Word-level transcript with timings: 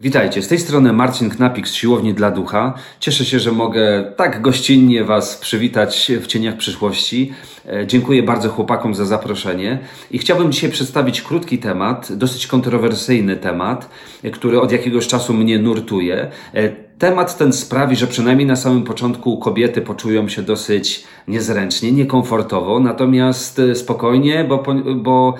Witajcie, 0.00 0.42
z 0.42 0.48
tej 0.48 0.58
strony 0.58 0.92
Marcin 0.92 1.30
Knapik 1.30 1.68
z 1.68 1.74
Siłowni 1.74 2.14
dla 2.14 2.30
Ducha. 2.30 2.74
Cieszę 3.00 3.24
się, 3.24 3.38
że 3.38 3.52
mogę 3.52 4.12
tak 4.16 4.42
gościnnie 4.42 5.04
Was 5.04 5.36
przywitać 5.36 6.12
w 6.20 6.26
cieniach 6.26 6.56
przyszłości. 6.56 7.32
E, 7.66 7.86
dziękuję 7.86 8.22
bardzo 8.22 8.48
chłopakom 8.48 8.94
za 8.94 9.04
zaproszenie 9.04 9.78
i 10.10 10.18
chciałbym 10.18 10.52
dzisiaj 10.52 10.70
przedstawić 10.70 11.22
krótki 11.22 11.58
temat, 11.58 12.12
dosyć 12.12 12.46
kontrowersyjny 12.46 13.36
temat, 13.36 13.88
e, 14.22 14.30
który 14.30 14.60
od 14.60 14.72
jakiegoś 14.72 15.06
czasu 15.06 15.34
mnie 15.34 15.58
nurtuje. 15.58 16.30
E, 16.54 16.86
Temat 16.98 17.38
ten 17.38 17.52
sprawi, 17.52 17.96
że 17.96 18.06
przynajmniej 18.06 18.46
na 18.46 18.56
samym 18.56 18.82
początku 18.82 19.38
kobiety 19.38 19.80
poczują 19.82 20.28
się 20.28 20.42
dosyć 20.42 21.04
niezręcznie, 21.28 21.92
niekomfortowo, 21.92 22.80
natomiast 22.80 23.60
spokojnie, 23.74 24.44
bo, 24.44 24.64
bo 24.94 25.34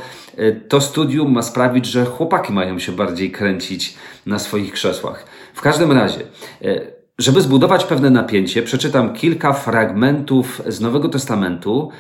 to 0.69 0.81
studium 0.81 1.33
ma 1.33 1.43
sprawić, 1.43 1.87
że 1.87 2.05
chłopaki 2.05 2.53
mają 2.53 2.79
się 2.79 2.93
bardziej 2.93 3.31
kręcić 3.31 3.95
na 4.27 4.39
swoich 4.39 4.73
krzesłach. 4.73 5.27
W 5.55 5.61
każdym 5.61 5.93
razie, 5.93 6.21
e, 6.63 6.81
żeby 7.19 7.41
zbudować 7.41 7.85
pewne 7.85 8.11
napięcie, 8.11 8.63
przeczytam 8.63 9.15
kilka 9.15 9.53
fragmentów 9.53 10.63
z 10.67 10.81
Nowego 10.81 11.09
Testamentu, 11.09 11.91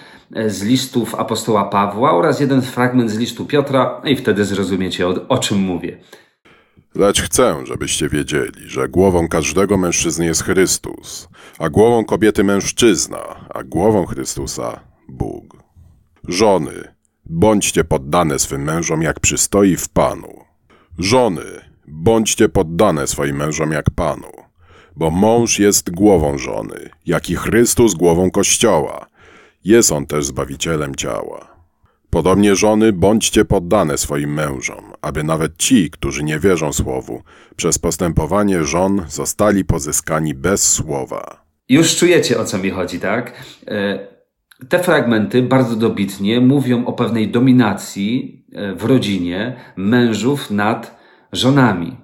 z 0.47 0.63
listów 0.63 1.15
apostoła 1.15 1.65
Pawła 1.65 2.13
oraz 2.13 2.41
jeden 2.41 2.63
fragment 2.63 3.11
z 3.11 3.19
listu 3.19 3.47
Piotra, 3.47 4.01
i 4.05 4.17
wtedy 4.17 4.45
zrozumiecie 4.45 5.09
o, 5.09 5.29
o 5.29 5.39
czym 5.39 5.59
mówię. 5.59 5.99
Lecz 6.95 7.23
chcę, 7.23 7.67
żebyście 7.67 8.09
wiedzieli, 8.09 8.69
że 8.69 8.89
głową 8.89 9.29
każdego 9.29 9.77
mężczyzny 9.77 10.27
jest 10.27 10.43
Chrystus, 10.43 11.29
a 11.59 11.69
głową 11.69 12.05
kobiety 12.05 12.45
mężczyzna, 12.45 13.49
a 13.55 13.63
głową 13.63 14.07
Chrystusa 14.07 14.81
Bóg. 15.09 15.57
Żony, 16.29 16.96
bądźcie 17.27 17.85
poddane 17.85 18.39
swym 18.39 18.63
mężom 18.63 19.03
jak 19.03 19.21
przystoi 19.21 19.77
w 19.77 19.89
Panu. 19.89 20.45
Żony, 20.99 21.45
bądźcie 21.89 22.49
poddane 22.49 23.07
swoim 23.07 23.37
mężom 23.37 23.73
jak 23.73 23.91
Panu, 23.91 24.33
bo 24.97 25.11
mąż 25.11 25.59
jest 25.59 25.91
głową 25.91 26.39
żony, 26.39 26.91
jak 27.07 27.31
i 27.31 27.37
Chrystus 27.37 27.95
głową 27.95 28.31
Kościoła. 28.31 29.07
Jest 29.65 29.93
on 29.93 30.07
też 30.07 30.27
Zbawicielem 30.27 30.95
ciała. 30.95 31.57
Podobnie 32.11 32.57
żony, 32.57 32.93
bądźcie 32.93 33.45
poddane 33.45 33.99
swoim 33.99 34.35
mężom, 34.35 34.93
aby 35.03 35.25
nawet 35.25 35.57
ci, 35.57 35.91
którzy 35.91 36.25
nie 36.25 36.39
wierzą 36.39 36.73
słowu, 36.73 37.23
przez 37.57 37.79
postępowanie 37.79 38.65
żon 38.65 39.05
zostali 39.09 39.65
pozyskani 39.65 40.35
bez 40.35 40.73
słowa. 40.73 41.47
Już 41.69 41.97
czujecie 41.97 42.39
o 42.39 42.45
co 42.45 42.59
mi 42.59 42.71
chodzi, 42.71 43.01
tak? 43.01 43.45
Te 44.69 44.79
fragmenty 44.79 45.43
bardzo 45.43 45.77
dobitnie 45.77 46.41
mówią 46.41 46.87
o 46.87 46.93
pewnej 46.93 47.29
dominacji 47.29 48.45
e, 48.53 48.75
w 48.75 48.85
rodzinie 48.85 49.57
mężów 49.77 50.51
nad 50.51 50.99
żonami. 51.33 51.97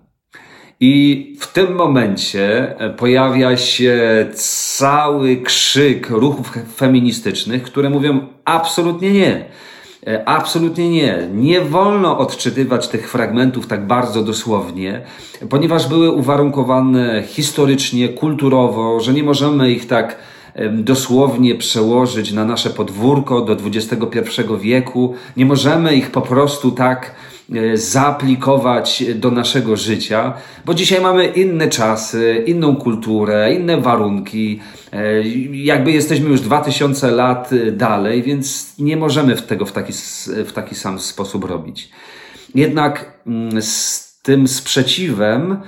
I 0.80 1.36
w 1.41 1.53
tym 1.53 1.75
momencie 1.75 2.77
e, 2.78 2.91
pojawia 2.91 3.56
się 3.56 4.27
cały 4.34 5.36
krzyk 5.36 6.11
ruchów 6.11 6.53
feministycznych, 6.77 7.62
które 7.62 7.91
mówią 7.91 8.27
absolutnie 8.45 9.12
nie. 9.12 9.45
E, 10.06 10.28
absolutnie 10.28 10.91
nie. 10.91 11.28
Nie 11.34 11.61
wolno 11.61 12.19
odczytywać 12.19 12.89
tych 12.89 13.11
fragmentów 13.11 13.67
tak 13.67 13.86
bardzo 13.86 14.23
dosłownie, 14.23 15.00
ponieważ 15.48 15.89
były 15.89 16.11
uwarunkowane 16.11 17.23
historycznie, 17.23 18.08
kulturowo, 18.08 19.00
że 19.00 19.12
nie 19.12 19.23
możemy 19.23 19.70
ich 19.70 19.86
tak 19.86 20.17
dosłownie 20.72 21.55
przełożyć 21.55 22.33
na 22.33 22.45
nasze 22.45 22.70
podwórko 22.70 23.41
do 23.41 23.53
XXI 23.53 24.42
wieku. 24.61 25.14
Nie 25.36 25.47
możemy 25.47 25.97
ich 25.97 26.11
po 26.11 26.20
prostu 26.22 26.70
tak 26.70 27.14
E, 27.55 27.77
zaaplikować 27.77 29.05
do 29.14 29.30
naszego 29.30 29.77
życia, 29.77 30.34
bo 30.64 30.75
dzisiaj 30.75 31.00
mamy 31.00 31.27
inne 31.27 31.69
czasy, 31.69 32.45
inną 32.47 32.77
kulturę, 32.77 33.55
inne 33.55 33.80
warunki. 33.80 34.61
E, 34.92 35.23
jakby 35.53 35.92
jesteśmy 35.92 36.30
już 36.30 36.41
2000 36.41 37.11
lat 37.11 37.50
dalej, 37.73 38.23
więc 38.23 38.74
nie 38.79 38.96
możemy 38.96 39.36
tego 39.36 39.67
w 39.67 39.73
taki, 39.73 39.92
w 40.46 40.52
taki 40.52 40.74
sam 40.74 40.98
sposób 40.98 41.45
robić. 41.45 41.90
Jednak 42.55 43.13
mm, 43.27 43.63
z 43.63 44.13
tym 44.23 44.48
sprzeciwem, 44.48 45.57
E, 45.57 45.61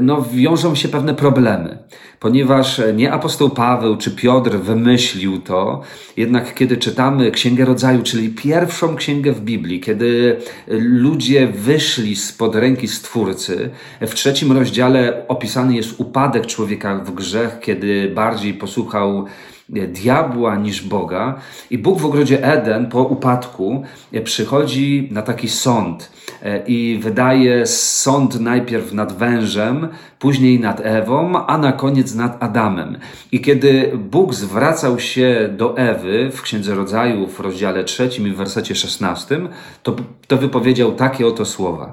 no, 0.00 0.22
wiążą 0.22 0.74
się 0.74 0.88
pewne 0.88 1.14
problemy, 1.14 1.78
ponieważ 2.20 2.80
nie 2.94 3.12
apostoł 3.12 3.50
Paweł 3.50 3.96
czy 3.96 4.10
Piotr 4.10 4.50
wymyślił 4.50 5.40
to, 5.40 5.82
jednak 6.16 6.54
kiedy 6.54 6.76
czytamy 6.76 7.30
Księgę 7.30 7.64
Rodzaju, 7.64 8.02
czyli 8.02 8.28
pierwszą 8.28 8.96
księgę 8.96 9.32
w 9.32 9.40
Biblii, 9.40 9.80
kiedy 9.80 10.36
ludzie 10.78 11.46
wyszli 11.46 12.16
spod 12.16 12.54
ręki 12.54 12.88
Stwórcy, 12.88 13.70
w 14.00 14.14
trzecim 14.14 14.52
rozdziale 14.52 15.28
opisany 15.28 15.76
jest 15.76 16.00
upadek 16.00 16.46
człowieka 16.46 16.98
w 16.98 17.14
grzech, 17.14 17.58
kiedy 17.60 18.10
bardziej 18.14 18.54
posłuchał 18.54 19.26
diabła 19.68 20.56
niż 20.56 20.82
Boga. 20.82 21.40
I 21.70 21.78
Bóg 21.78 22.00
w 22.00 22.06
ogrodzie 22.06 22.44
Eden 22.44 22.86
po 22.86 23.02
upadku 23.02 23.82
przychodzi 24.24 25.08
na 25.12 25.22
taki 25.22 25.48
sąd 25.48 26.10
e, 26.42 26.66
i 26.66 26.98
wydaje 27.02 27.66
sąd 27.66 28.40
najpierw 28.40 28.92
nad 28.92 29.18
wężem, 29.18 29.88
później 30.18 30.60
nad 30.60 30.80
Ewą, 30.84 31.46
a 31.46 31.58
na 31.58 31.72
koniec 31.72 32.14
nad 32.14 32.42
Adamem. 32.42 32.98
I 33.32 33.40
kiedy 33.40 33.92
Bóg 33.94 34.34
zwracał 34.34 35.00
się 35.00 35.54
do 35.56 35.76
Ewy 35.76 36.30
w 36.32 36.42
Księdze 36.42 36.74
Rodzaju 36.74 37.26
w 37.26 37.40
rozdziale 37.40 37.84
trzecim 37.84 38.28
i 38.28 38.30
w 38.30 38.36
wersecie 38.36 38.74
szesnastym, 38.74 39.48
to, 39.82 39.96
to 40.26 40.36
wypowiedział 40.36 40.92
takie 40.92 41.26
oto 41.26 41.44
słowa. 41.44 41.92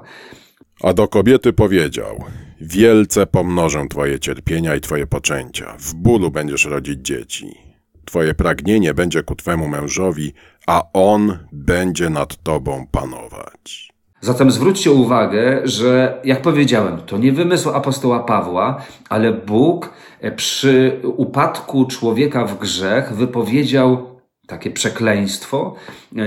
A 0.82 0.92
do 0.92 1.08
kobiety 1.08 1.52
powiedział: 1.52 2.24
Wielce 2.60 3.26
pomnożę 3.26 3.86
Twoje 3.90 4.20
cierpienia 4.20 4.74
i 4.74 4.80
Twoje 4.80 5.06
poczęcia. 5.06 5.76
W 5.78 5.94
bólu 5.94 6.30
będziesz 6.30 6.64
rodzić 6.64 7.00
dzieci. 7.00 7.63
Twoje 8.04 8.34
pragnienie 8.34 8.94
będzie 8.94 9.22
ku 9.22 9.34
Twemu 9.34 9.68
mężowi, 9.68 10.32
a 10.66 10.82
on 10.92 11.38
będzie 11.52 12.10
nad 12.10 12.42
Tobą 12.42 12.86
panować. 12.90 13.94
Zatem 14.20 14.50
zwróćcie 14.50 14.90
uwagę, 14.90 15.60
że 15.64 16.20
jak 16.24 16.42
powiedziałem, 16.42 16.98
to 16.98 17.18
nie 17.18 17.32
wymysł 17.32 17.70
apostoła 17.70 18.20
Pawła, 18.20 18.84
ale 19.08 19.32
Bóg 19.32 19.92
przy 20.36 21.00
upadku 21.16 21.84
człowieka 21.86 22.44
w 22.44 22.58
grzech 22.58 23.12
wypowiedział 23.12 24.20
takie 24.46 24.70
przekleństwo. 24.70 25.74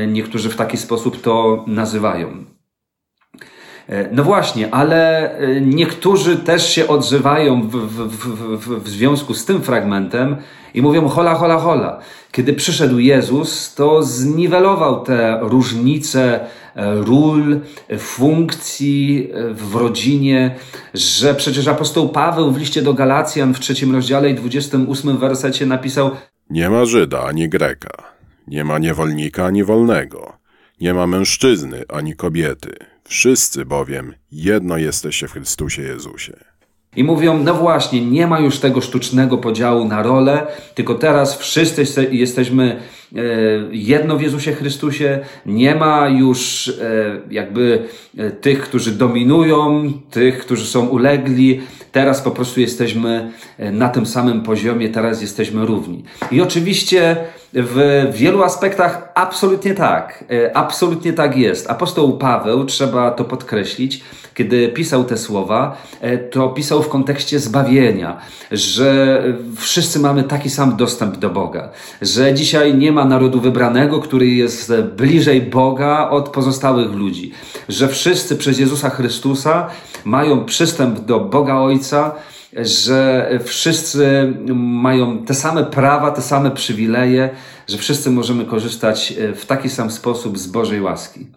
Niektórzy 0.08 0.50
w 0.50 0.56
taki 0.56 0.78
sposób 0.78 1.22
to 1.22 1.64
nazywają. 1.68 2.56
E, 3.90 4.09
no 4.12 4.24
właśnie, 4.24 4.74
ale 4.74 5.31
e, 5.38 5.62
niektórzy 5.62 6.38
też 6.38 6.70
się 6.70 6.88
odzywają 6.88 7.62
w, 7.62 7.72
w, 7.72 8.08
w, 8.58 8.84
w, 8.84 8.90
związku 8.90 9.34
z 9.34 9.46
tym 9.46 9.62
fragmentem 9.62 10.36
i 10.74 10.81
mówią 10.81 11.08
hola, 11.08 11.36
hola, 11.36 11.58
hola. 11.58 12.00
Kiedy 12.31 12.53
przyszedł 12.53 13.00
Jezus, 13.00 13.75
to 13.75 14.03
zniwelował 14.03 15.03
te 15.03 15.40
różnice 15.42 16.40
e, 16.75 16.96
ról, 16.96 17.59
funkcji 17.98 19.31
w 19.52 19.75
rodzinie, 19.75 20.56
że 20.94 21.36
przecież 21.36 21.68
apostoł 21.68 22.09
Paweł 22.09 22.52
w 22.52 22.58
liście 22.58 22.81
do 22.81 22.94
Galacjan 22.94 23.54
w 23.54 23.59
trzecim 23.59 23.96
rozdziale 23.96 24.30
i 24.30 24.36
28 24.36 25.18
wersecie 25.18 25.66
napisał 25.66 26.12
Nie 26.50 26.69
ma 26.69 26.86
Żyda 26.86 27.24
ani 27.24 27.50
Greka, 27.50 28.04
nie 28.48 28.64
ma 28.64 28.80
niewolnika 28.80 29.46
ani 29.46 29.64
wolnego, 29.64 30.34
nie 30.81 30.94
ma 30.94 31.08
mężczyzny 31.08 31.84
ani 31.90 32.16
kobiety, 32.16 32.75
Wszyscy 33.07 33.66
bowiem 33.66 34.13
jedno 34.31 34.78
jesteście 34.78 35.28
w 35.28 35.31
Chrystusie 35.31 35.81
Jezusie. 35.81 36.34
I 36.95 37.03
mówią, 37.03 37.44
no 37.44 37.53
właśnie, 37.53 38.06
nie 38.06 38.28
ma 38.28 38.40
już 38.40 38.59
tego 38.59 38.81
sztucznego 38.81 39.38
podziału 39.38 39.85
na 39.85 40.03
role, 40.03 40.47
tylko 40.75 40.95
teraz 40.95 41.38
wszyscy 41.38 42.07
jesteśmy 42.12 42.79
jedno 43.72 44.18
w 44.18 44.22
Jezusie 44.22 44.53
Chrystusie. 44.53 45.19
Nie 45.45 45.75
ma 45.75 46.07
już 46.07 46.68
e, 46.68 46.73
jakby 47.31 47.85
e, 48.18 48.31
tych, 48.31 48.62
którzy 48.62 48.91
dominują, 48.91 49.91
tych, 50.12 50.40
którzy 50.40 50.66
są 50.66 50.88
ulegli. 50.88 51.62
Teraz 51.92 52.21
po 52.21 52.31
prostu 52.31 52.59
jesteśmy 52.59 53.31
na 53.59 53.89
tym 53.89 54.06
samym 54.06 54.42
poziomie, 54.42 54.89
teraz 54.89 55.21
jesteśmy 55.21 55.65
równi. 55.65 56.04
I 56.31 56.42
oczywiście 56.42 57.18
w 57.54 58.07
wielu 58.13 58.44
aspektach 58.44 59.12
absolutnie 59.15 59.74
tak. 59.74 60.24
Absolutnie 60.53 61.13
tak 61.13 61.38
jest. 61.38 61.69
Apostoł 61.69 62.18
Paweł, 62.18 62.65
trzeba 62.65 63.12
to 63.12 63.25
podkreślić, 63.25 64.03
kiedy 64.38 64.69
pisał 64.69 65.03
te 65.03 65.18
słowa, 65.18 65.77
e, 66.01 66.18
to 66.18 66.50
pisał 66.50 66.83
w 66.83 66.89
kontekście 66.89 67.39
zbawienia, 67.39 68.18
że 68.51 69.24
wszyscy 69.56 70.00
mamy 70.00 70.24
taki 70.24 70.50
sam 70.50 70.75
dostęp 70.75 71.18
do 71.18 71.30
Boga, 71.30 71.69
że 72.01 72.33
dzisiaj 72.33 72.75
nie 72.75 72.92
ma 72.92 72.97
narodu 73.06 73.42
wybranego, 73.42 74.00
który 74.00 74.28
jest 74.28 74.74
bliżej 74.98 75.42
Boga 75.42 76.10
od 76.10 76.30
pozostałych 76.30 76.94
ludzi, 76.94 77.32
że 77.70 77.88
wszyscy 77.88 78.36
przez 78.36 78.60
Jezusa 78.60 78.90
Chrystusa 78.90 79.70
mają 80.06 80.46
przystęp 80.46 81.00
do 81.00 81.20
Boga 81.20 81.56
Ojca, 81.56 82.16
że 82.54 83.30
wszyscy 83.44 84.34
mają 84.56 85.26
te 85.26 85.34
same 85.34 85.64
prawa, 85.64 86.12
te 86.12 86.22
same 86.22 86.52
przywileje, 86.52 87.30
że 87.68 87.78
wszyscy 87.78 88.12
możemy 88.12 88.46
korzystać 88.46 89.14
w 89.36 89.46
taki 89.46 89.70
sam 89.70 89.92
sposób 89.92 90.38
z 90.38 90.48
Bożej 90.48 90.82
łaski. 90.82 91.28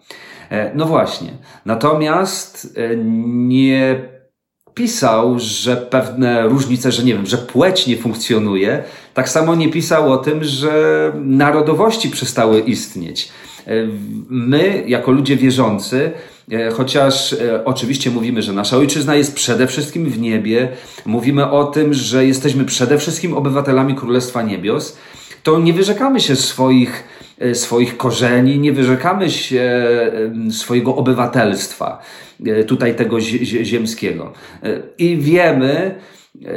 E, 0.51 0.71
no 0.75 0.85
właśnie. 0.85 1.33
Natomiast 1.65 2.77
e, 2.77 2.95
nie 3.25 4.01
pisał, 4.73 5.39
że 5.39 5.77
pewne 5.77 6.47
różnice, 6.47 6.91
że 6.91 7.03
nie 7.03 7.13
wiem, 7.13 7.25
że 7.25 7.37
płeć 7.37 7.87
nie 7.87 7.97
funkcjonuje, 7.97 8.83
tak 9.13 9.29
samo 9.29 9.55
nie 9.55 9.69
pisał 9.69 10.11
o 10.11 10.17
tym, 10.17 10.43
że 10.43 11.11
narodowości 11.15 12.09
przestały 12.09 12.59
istnieć. 12.59 13.29
My, 14.29 14.83
jako 14.87 15.11
ludzie 15.11 15.35
wierzący, 15.35 16.11
E, 16.51 16.71
chociaż 16.71 17.33
e, 17.33 17.65
oczywiście 17.65 18.11
mówimy, 18.11 18.41
że 18.41 18.53
nasza 18.53 18.77
ojczyzna 18.77 19.15
jest 19.15 19.35
przede 19.35 19.67
wszystkim 19.67 20.05
w 20.09 20.19
niebie, 20.19 20.69
mówimy 21.05 21.51
o 21.51 21.63
tym, 21.63 21.93
że 21.93 22.25
jesteśmy 22.25 22.65
przede 22.65 22.97
wszystkim 22.97 23.33
obywatelami 23.33 23.95
Królestwa 23.95 24.41
Niebios, 24.41 24.97
to 25.43 25.59
nie 25.59 25.73
wyrzekamy 25.73 26.19
się 26.19 26.35
swoich, 26.35 27.03
e, 27.39 27.55
swoich 27.55 27.97
korzeni, 27.97 28.59
nie 28.59 28.73
wyrzekamy 28.73 29.29
się 29.29 29.85
swojego 30.51 30.95
obywatelstwa, 30.95 32.01
tutaj 32.67 32.95
tego 32.95 33.19
ziemskiego. 33.63 34.33
I 34.97 35.17
wiemy, 35.17 35.95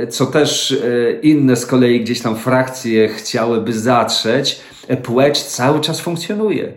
co 0.09 0.27
też 0.27 0.77
inne 1.23 1.57
z 1.57 1.67
kolei 1.67 2.01
gdzieś 2.01 2.21
tam 2.21 2.37
frakcje 2.37 3.09
chciałyby 3.09 3.73
zatrzeć, 3.73 4.61
płeć 5.03 5.43
cały 5.43 5.81
czas 5.81 6.01
funkcjonuje. 6.01 6.73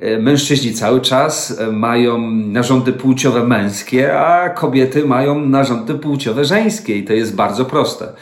E, 0.00 0.18
mężczyźni 0.18 0.74
cały 0.74 1.00
czas 1.00 1.60
e, 1.60 1.72
mają 1.72 2.30
narządy 2.30 2.92
płciowe 2.92 3.44
męskie, 3.44 4.18
a 4.18 4.48
kobiety 4.48 5.04
mają 5.04 5.46
narządy 5.46 5.94
płciowe 5.94 6.44
żeńskie 6.44 6.96
i 6.96 7.04
to 7.04 7.12
jest 7.12 7.34
bardzo 7.34 7.64
proste. 7.64 8.12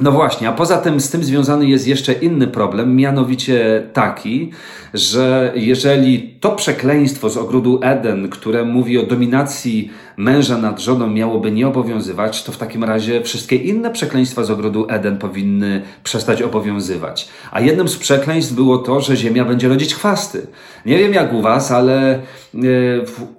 E, 0.00 0.02
no 0.02 0.12
właśnie, 0.12 0.48
a 0.48 0.52
poza 0.52 0.78
tym 0.78 1.00
z 1.00 1.10
tym 1.10 1.24
związany 1.24 1.66
jest 1.66 1.86
jeszcze 1.86 2.12
inny 2.12 2.46
problem, 2.46 2.96
mianowicie 2.96 3.86
taki, 3.92 4.50
że 4.94 5.52
jeżeli 5.56 6.34
to 6.40 6.50
przekleństwo 6.50 7.30
z 7.30 7.36
ogrodu 7.36 7.80
Eden, 7.82 8.28
które 8.28 8.64
mówi 8.64 8.98
o 8.98 9.06
dominacji 9.06 9.90
męża 10.16 10.58
nad 10.58 10.80
żoną, 10.80 11.06
miałoby 11.06 11.50
nie 11.50 11.68
obowiązywać, 11.68 12.44
to 12.44 12.52
w 12.52 12.56
takim 12.56 12.84
razie 12.84 13.22
wszystkie 13.22 13.56
inne 13.56 13.90
przekleństwa 13.90 14.44
z 14.44 14.50
ogrodu 14.50 14.86
Eden 14.88 15.18
powinny 15.18 15.82
przestać 16.04 16.42
obowiązywać. 16.42 17.28
A 17.50 17.60
jednym 17.60 17.88
z 17.88 17.96
przekleństw 17.96 18.52
było 18.52 18.78
to, 18.78 19.00
że 19.00 19.16
ziemia 19.16 19.44
będzie 19.44 19.68
rodzić 19.68 19.94
chwasty. 19.94 20.46
Nie 20.86 20.98
wiem 20.98 21.14
jak 21.14 21.32
u 21.32 21.42
was, 21.42 21.70
ale 21.70 22.20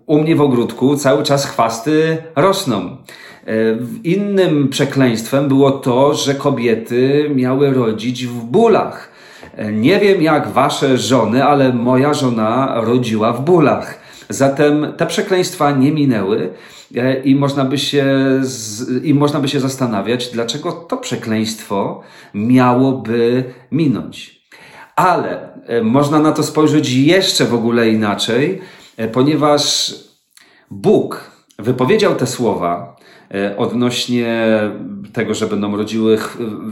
u 0.05 0.21
mnie 0.21 0.35
w 0.35 0.41
ogródku 0.41 0.97
cały 0.97 1.23
czas 1.23 1.45
chwasty 1.45 2.17
rosną. 2.35 2.97
E, 3.47 3.77
innym 4.03 4.69
przekleństwem 4.69 5.47
było 5.47 5.71
to, 5.71 6.13
że 6.13 6.35
kobiety 6.35 7.31
miały 7.35 7.73
rodzić 7.73 8.25
w 8.25 8.43
bólach. 8.43 9.11
E, 9.55 9.71
nie 9.71 9.99
wiem 9.99 10.21
jak 10.21 10.47
wasze 10.47 10.97
żony, 10.97 11.43
ale 11.43 11.73
moja 11.73 12.13
żona 12.13 12.81
rodziła 12.81 13.33
w 13.33 13.41
bólach. 13.41 13.99
Zatem 14.29 14.93
te 14.97 15.05
przekleństwa 15.05 15.71
nie 15.71 15.91
minęły 15.91 16.53
e, 16.95 17.19
i 17.19 17.35
można 17.35 17.65
by 17.65 17.77
się, 17.77 18.05
i 19.03 19.13
można 19.13 19.39
by 19.39 19.47
się 19.47 19.59
zastanawiać, 19.59 20.27
dlaczego 20.27 20.71
to 20.71 20.97
przekleństwo 20.97 22.01
miałoby 22.33 23.43
minąć. 23.71 24.45
Ale 24.95 25.55
można 25.83 26.19
na 26.19 26.31
to 26.31 26.43
spojrzeć 26.43 26.93
jeszcze 26.93 27.45
w 27.45 27.53
ogóle 27.53 27.89
inaczej, 27.89 28.61
ponieważ 29.11 29.93
Bóg 30.71 31.31
wypowiedział 31.59 32.15
te 32.15 32.27
słowa 32.27 32.95
odnośnie 33.57 34.59
tego, 35.13 35.33
że 35.33 35.47
będą 35.47 35.77
rodziły, 35.77 36.17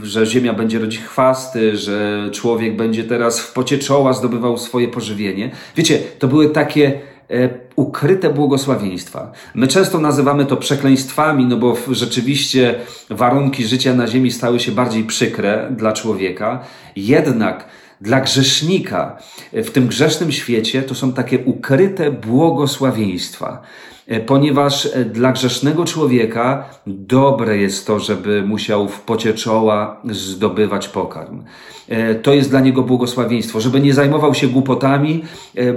że 0.02 0.26
ziemia 0.26 0.52
będzie 0.52 0.78
rodzić 0.78 1.00
chwasty, 1.00 1.76
że 1.76 2.28
człowiek 2.32 2.76
będzie 2.76 3.04
teraz 3.04 3.40
w 3.40 3.52
pocie 3.52 3.78
czoła 3.78 4.12
zdobywał 4.12 4.58
swoje 4.58 4.88
pożywienie. 4.88 5.50
Wiecie, 5.76 5.98
to 6.18 6.28
były 6.28 6.50
takie 6.50 7.00
e, 7.30 7.48
ukryte 7.76 8.30
błogosławieństwa. 8.30 9.32
My 9.54 9.68
często 9.68 9.98
nazywamy 9.98 10.46
to 10.46 10.56
przekleństwami, 10.56 11.46
no 11.46 11.56
bo 11.56 11.76
rzeczywiście 11.90 12.74
warunki 13.10 13.64
życia 13.64 13.94
na 13.94 14.06
ziemi 14.06 14.30
stały 14.30 14.60
się 14.60 14.72
bardziej 14.72 15.04
przykre 15.04 15.68
dla 15.76 15.92
człowieka. 15.92 16.64
Jednak 16.96 17.66
dla 18.04 18.20
grzesznika 18.20 19.18
w 19.52 19.70
tym 19.70 19.86
grzesznym 19.86 20.32
świecie 20.32 20.82
to 20.82 20.94
są 20.94 21.12
takie 21.12 21.38
ukryte 21.38 22.10
błogosławieństwa. 22.10 23.62
E, 24.06 24.20
ponieważ 24.20 24.86
e, 24.86 25.04
dla 25.04 25.32
grzesznego 25.32 25.84
człowieka 25.84 26.64
dobre 26.86 27.58
jest 27.58 27.86
to, 27.86 28.00
żeby 28.00 28.42
musiał 28.42 28.88
w 28.88 29.00
pocie 29.00 29.34
czoła 29.34 30.00
zdobywać 30.10 30.88
pokarm. 30.88 31.42
E, 31.88 32.14
to 32.14 32.34
jest 32.34 32.50
dla 32.50 32.60
niego 32.60 32.82
błogosławieństwo. 32.82 33.60
Żeby 33.60 33.80
nie 33.80 33.94
zajmował 33.94 34.34
się 34.34 34.48
głupotami, 34.48 35.24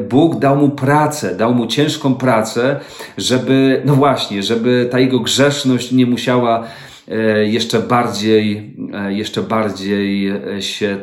Bóg 0.09 0.39
dał 0.39 0.56
mu 0.56 0.69
pracę, 0.69 1.35
dał 1.35 1.53
mu 1.53 1.68
ciężką 1.68 2.15
pracę, 2.15 2.79
żeby, 3.18 3.81
no 3.85 3.95
właśnie, 3.95 4.44
żeby 4.44 4.88
ta 4.91 5.00
jego 5.00 5.19
grzeszność 5.19 5.91
nie 5.91 6.06
musiała 6.06 6.63
jeszcze 7.44 7.80
bardziej, 7.80 8.75
jeszcze 9.09 9.42
bardziej 9.42 10.31
się 10.59 10.98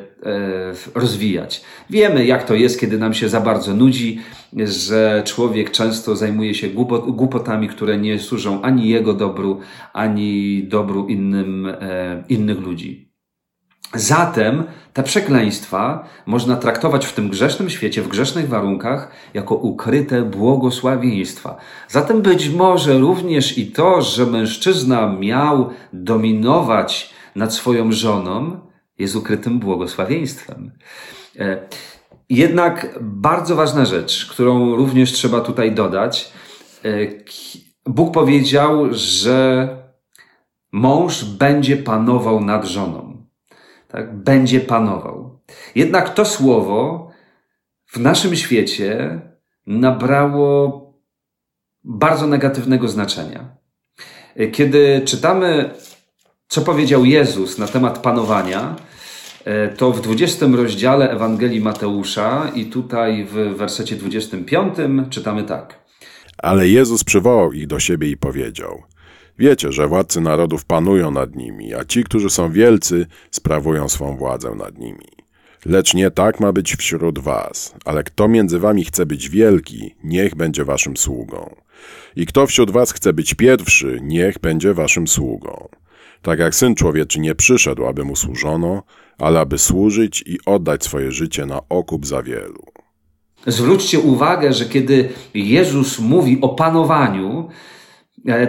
rozwijać. 0.95 1.63
Wiemy, 1.91 2.27
jak 2.27 2.45
to 2.45 2.55
jest, 2.55 2.81
kiedy 2.81 2.99
nam 2.99 3.15
się 3.15 3.29
za 3.29 3.41
bardzo 3.41 3.75
nudzi, 3.75 4.21
że 4.57 5.23
człowiek 5.27 5.71
często 5.71 6.17
zajmuje 6.17 6.55
się 6.55 6.69
głupotami, 7.07 7.69
które 7.69 7.99
nie 7.99 8.19
służą 8.19 8.63
ani 8.63 8.89
jego 8.89 9.15
dobru, 9.15 9.61
ani 9.93 10.63
dobru 10.69 11.07
innym, 11.07 11.67
e, 11.67 12.25
innych 12.29 12.61
ludzi. 12.61 13.04
Zatem 13.95 14.65
te 14.93 15.03
przekleństwa 15.03 16.09
można 16.27 16.57
traktować 16.57 17.07
w 17.07 17.13
tym 17.13 17.29
grzesznym 17.29 17.71
świecie, 17.71 18.03
w 18.03 18.09
grzesznych 18.09 18.49
warunkach, 18.49 19.11
jako 19.35 19.55
ukryte 19.55 20.23
błogosławieństwa. 20.23 21.57
Zatem 21.89 22.23
być 22.23 22.49
może 22.49 22.99
również 22.99 23.59
i 23.59 23.73
to, 23.73 24.03
że 24.03 24.27
mężczyzna 24.27 25.17
miał 25.21 25.71
dominować 25.93 27.15
nad 27.37 27.55
swoją 27.55 27.93
żoną, 27.93 28.61
jest 28.99 29.17
ukrytym 29.17 29.59
błogosławieństwem. 29.59 30.73
E, 31.39 31.69
jednak 32.31 32.99
bardzo 33.01 33.57
ważna 33.57 33.85
rzecz, 33.85 34.27
którą 34.31 34.77
również 34.77 35.13
trzeba 35.13 35.41
tutaj 35.41 35.73
dodać. 35.73 36.33
E, 36.85 36.89
Bóg 37.87 38.15
powiedział, 38.15 38.87
że 38.91 39.69
mąż 40.73 41.25
będzie 41.25 41.77
panował 41.77 42.41
nad 42.41 42.65
żoną. 42.65 43.14
Tak? 43.95 44.17
Będzie 44.17 44.61
panował. 44.61 45.39
Jednak 45.75 46.15
to 46.15 46.25
słowo 46.25 47.09
w 47.87 48.01
naszym 48.01 48.37
świecie 48.37 49.21
nabrało 49.67 50.85
bardzo 51.85 52.27
negatywnego 52.27 52.89
znaczenia. 52.89 53.57
Kiedy 54.53 55.03
czytamy, 55.05 55.71
co 56.49 56.61
powiedział 56.61 57.05
Jezus 57.05 57.59
na 57.59 57.67
temat 57.67 57.99
panowania, 57.99 58.77
E, 59.45 59.69
to 59.69 59.93
w 59.93 60.01
20 60.01 60.47
rozdziale 60.47 61.11
Ewangelii 61.11 61.61
Mateusza 61.61 62.51
i 62.55 62.67
tutaj 62.67 63.25
w 63.25 63.33
wersecie 63.33 63.97
25 63.97 64.75
czytamy 65.11 65.43
tak. 65.45 65.85
Ale 66.39 66.69
Jezus 66.69 67.05
przywołał 67.05 67.53
ich 67.53 67.67
do 67.67 67.81
siebie 67.81 68.11
i 68.11 68.17
powiedział: 68.17 68.83
Wiecie, 69.39 69.73
że 69.73 69.89
władcy 69.89 70.21
narodów 70.21 70.65
panują 70.65 71.11
nad 71.11 71.37
nimi, 71.37 71.75
a 71.75 71.85
ci, 71.85 72.05
którzy 72.05 72.31
są 72.31 72.53
wielcy, 72.53 73.07
sprawują 73.31 73.89
swą 73.89 74.17
władzę 74.17 74.55
nad 74.55 74.79
nimi. 74.79 75.09
Lecz 75.67 75.95
nie 75.95 76.11
tak 76.11 76.41
ma 76.41 76.53
być 76.53 76.77
wśród 76.77 77.19
was, 77.19 77.75
ale 77.85 78.05
kto 78.05 78.29
między 78.29 78.59
wami 78.59 78.85
chce 78.85 79.07
być 79.07 79.29
wielki, 79.29 79.95
niech 80.05 80.35
będzie 80.35 80.65
waszym 80.65 80.97
sługą. 80.97 81.55
I 82.17 82.27
kto 82.27 82.47
wśród 82.47 82.71
was 82.71 82.93
chce 82.93 83.13
być 83.13 83.35
pierwszy, 83.35 83.99
niech 84.03 84.39
będzie 84.39 84.75
waszym 84.75 85.09
sługą. 85.09 85.69
Tak 86.23 86.39
jak 86.39 86.55
Syn 86.55 86.75
Człowieczy 86.75 87.21
nie 87.21 87.35
przyszedł, 87.35 87.87
aby 87.87 88.05
mu 88.05 88.17
służono, 88.17 88.83
ale 89.19 89.41
aby 89.41 89.59
służyć 89.59 90.25
i 90.27 90.39
oddać 90.47 90.85
swoje 90.85 91.13
życie 91.13 91.47
na 91.47 91.61
okup 91.69 92.07
za 92.07 92.23
wielu. 92.23 92.65
Zwróćcie 93.47 93.99
uwagę, 93.99 94.53
że 94.53 94.65
kiedy 94.65 95.09
Jezus 95.35 95.99
mówi 95.99 96.39
o 96.41 96.49
panowaniu, 96.49 97.49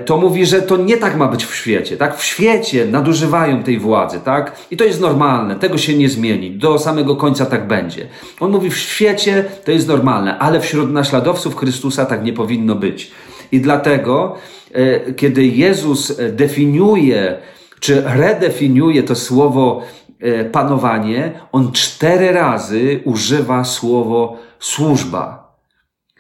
to 0.06 0.18
mówi, 0.18 0.46
że 0.46 0.62
to 0.62 0.78
nie 0.78 0.98
tak 0.98 1.18
ma 1.18 1.28
być 1.28 1.46
w 1.46 1.56
świecie, 1.56 1.98
tak? 1.98 2.18
W 2.18 2.24
świecie 2.24 2.86
nadużywają 2.86 3.64
tej 3.64 3.80
władzy, 3.80 4.20
tak? 4.26 4.56
I 4.72 4.78
to 4.78 4.84
jest 4.84 5.02
normalne, 5.02 5.56
tego 5.56 5.78
się 5.78 5.98
nie 5.98 6.10
zmieni, 6.10 6.52
do 6.52 6.80
samego 6.80 7.16
końca 7.16 7.46
tak 7.46 7.68
będzie. 7.68 8.08
On 8.40 8.52
mówi, 8.52 8.70
w 8.70 8.78
świecie 8.78 9.46
to 9.66 9.72
jest 9.72 9.88
normalne, 9.88 10.40
ale 10.40 10.60
wśród 10.60 10.92
naśladowców 10.92 11.56
Chrystusa 11.56 12.06
tak 12.06 12.24
nie 12.24 12.34
powinno 12.34 12.76
być. 12.76 13.12
I 13.52 13.62
dlatego, 13.62 14.36
e, 14.74 15.14
kiedy 15.14 15.46
Jezus 15.46 16.22
definiuje, 16.32 17.38
czy 17.80 18.04
redefiniuje 18.06 19.04
to 19.04 19.16
słowo 19.16 19.82
E, 20.20 20.46
panowanie, 20.46 21.40
on 21.52 21.72
cztery 21.72 22.32
razy 22.32 23.02
używa 23.06 23.64
słowo 23.64 24.38
służba. 24.60 25.56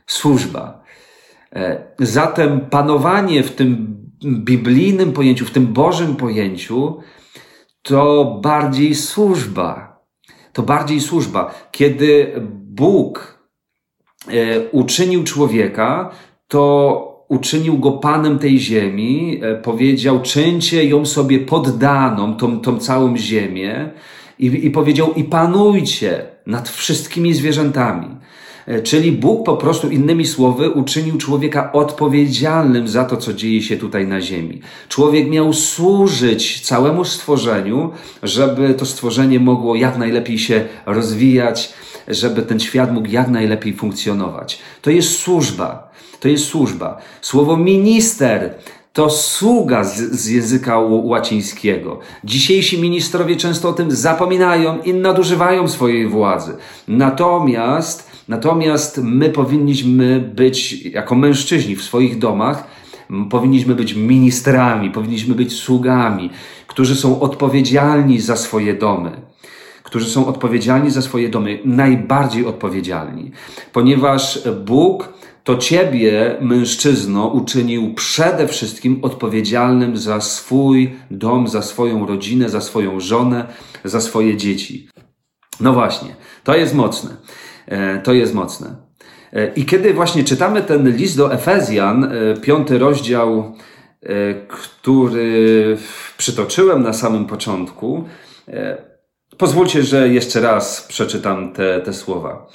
Służba. 0.07 0.83
E, 1.55 1.85
zatem 1.99 2.59
panowanie 2.59 3.43
w 3.43 3.51
tym 3.51 3.97
biblijnym 4.23 5.13
pojęciu, 5.13 5.45
w 5.45 5.51
tym 5.51 5.67
Bożym 5.67 6.15
pojęciu, 6.15 6.97
to 7.81 8.25
bardziej 8.43 8.95
służba. 8.95 9.99
To 10.53 10.63
bardziej 10.63 11.01
służba. 11.01 11.55
Kiedy 11.71 12.33
Bóg 12.61 13.39
e, 14.27 14.31
uczynił 14.69 15.23
człowieka, 15.23 16.11
to 16.47 17.25
uczynił 17.29 17.77
go 17.77 17.91
panem 17.91 18.39
tej 18.39 18.59
ziemi, 18.59 19.39
e, 19.43 19.55
powiedział, 19.55 20.21
czyńcie 20.21 20.85
ją 20.85 21.05
sobie 21.05 21.39
poddaną, 21.39 22.37
tą, 22.37 22.59
tą 22.59 22.79
całą 22.79 23.17
ziemię 23.17 23.91
i, 24.39 24.45
i 24.45 24.71
powiedział, 24.71 25.13
i 25.13 25.23
panujcie 25.23 26.25
nad 26.47 26.69
wszystkimi 26.69 27.33
zwierzętami. 27.33 28.07
E, 28.67 28.81
czyli 28.81 29.11
Bóg 29.11 29.45
po 29.45 29.57
prostu, 29.57 29.89
innymi 29.89 30.25
słowy, 30.25 30.69
uczynił 30.69 31.17
człowieka 31.17 31.71
odpowiedzialnym 31.71 32.87
za 32.87 33.05
to, 33.05 33.17
co 33.17 33.33
dzieje 33.33 33.61
się 33.61 33.77
tutaj 33.77 34.07
na 34.07 34.21
ziemi. 34.21 34.61
Człowiek 34.89 35.29
miał 35.29 35.53
służyć 35.53 36.61
całemu 36.61 37.05
stworzeniu, 37.05 37.91
żeby 38.23 38.73
to 38.73 38.85
stworzenie 38.85 39.39
mogło 39.39 39.75
jak 39.75 39.97
najlepiej 39.97 40.39
się 40.39 40.65
rozwijać, 40.85 41.73
żeby 42.07 42.41
ten 42.41 42.59
świat 42.59 42.93
mógł 42.93 43.09
jak 43.09 43.27
najlepiej 43.27 43.73
funkcjonować. 43.73 44.59
To 44.81 44.91
jest 44.91 45.19
służba. 45.19 45.91
To 46.19 46.27
jest 46.27 46.45
służba. 46.45 47.01
Słowo 47.21 47.57
minister 47.57 48.53
to 48.95 49.09
sługa 49.09 49.83
z, 49.83 49.97
z, 49.97 50.27
języka 50.27 50.79
łacińskiego. 50.79 51.99
Dzisiejsi 52.23 52.81
ministrowie 52.81 53.35
często 53.35 53.69
o 53.69 53.73
tym 53.73 53.91
zapominają 53.91 54.81
i 54.81 54.93
nadużywają 54.93 55.67
swojej 55.67 56.07
władzy. 56.07 56.57
Natomiast, 56.87 58.11
natomiast 58.27 58.99
my 59.03 59.29
powinniśmy 59.29 60.19
być, 60.35 60.85
jako 60.85 61.15
mężczyźni 61.15 61.75
w 61.75 61.83
swoich 61.83 62.19
domach, 62.19 62.67
powinniśmy 63.29 63.75
być 63.75 63.93
ministrami, 63.93 64.91
powinniśmy 64.91 65.35
być 65.35 65.53
sługami, 65.53 66.29
którzy 66.67 66.95
są 66.95 67.19
odpowiedzialni 67.19 68.19
za 68.19 68.35
swoje 68.35 68.73
domy 68.73 69.11
którzy 69.83 70.09
są 70.09 70.27
odpowiedzialni 70.27 70.91
za 70.91 71.01
swoje 71.01 71.29
domy, 71.29 71.59
najbardziej 71.65 72.45
odpowiedzialni, 72.45 73.31
ponieważ 73.73 74.39
Bóg 74.65 75.13
to 75.45 75.57
ciebie, 75.57 76.37
mężczyzno, 76.41 77.27
uczynił 77.27 77.93
przede 77.93 78.47
wszystkim 78.47 78.99
odpowiedzialnym 79.01 79.97
za 79.97 80.21
swój 80.21 80.95
dom, 81.11 81.47
za 81.47 81.61
swoją 81.61 82.05
rodzinę, 82.05 82.49
za 82.49 82.61
swoją 82.61 82.99
żonę, 82.99 83.45
za 83.83 84.01
swoje 84.01 84.37
dzieci. 84.37 84.89
No 85.59 85.73
właśnie, 85.73 86.15
to 86.43 86.55
jest 86.55 86.73
mocne. 86.73 87.09
E, 87.67 88.01
to 88.01 88.13
jest 88.13 88.33
mocne. 88.33 88.75
E, 89.33 89.53
I 89.53 89.65
kiedy 89.65 89.93
właśnie 89.93 90.23
czytamy 90.23 90.61
ten 90.61 90.95
list 90.95 91.17
do 91.17 91.33
Efezjan, 91.33 92.03
e, 92.03 92.37
piąty 92.41 92.77
rozdział, 92.77 93.55
który 94.47 95.77
przytoczyłem 96.17 96.83
na 96.83 96.93
samym 96.93 97.25
początku, 97.25 98.05
pozwólcie, 99.37 99.83
że 99.83 100.09
jeszcze 100.09 100.41
raz 100.41 100.81
przeczytam 100.87 101.53
te, 101.53 101.81
te 101.81 101.93
słowa. 101.93 102.47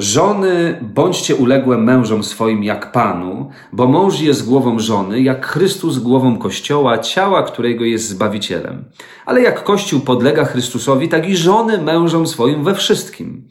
Żony, 0.00 0.78
bądźcie 0.82 1.36
uległe 1.36 1.78
mężom 1.78 2.24
swoim 2.24 2.64
jak 2.64 2.92
Panu, 2.92 3.50
bo 3.72 3.86
mąż 3.86 4.20
jest 4.20 4.48
głową 4.48 4.78
żony, 4.78 5.20
jak 5.20 5.46
Chrystus 5.46 5.98
głową 5.98 6.38
Kościoła, 6.38 6.98
ciała, 6.98 7.42
którego 7.42 7.84
jest 7.84 8.08
Zbawicielem. 8.08 8.84
Ale 9.26 9.42
jak 9.42 9.64
Kościół 9.64 10.00
podlega 10.00 10.44
Chrystusowi, 10.44 11.08
tak 11.08 11.28
i 11.28 11.36
żony 11.36 11.78
mężom 11.78 12.26
swoim 12.26 12.64
we 12.64 12.74
wszystkim. 12.74 13.48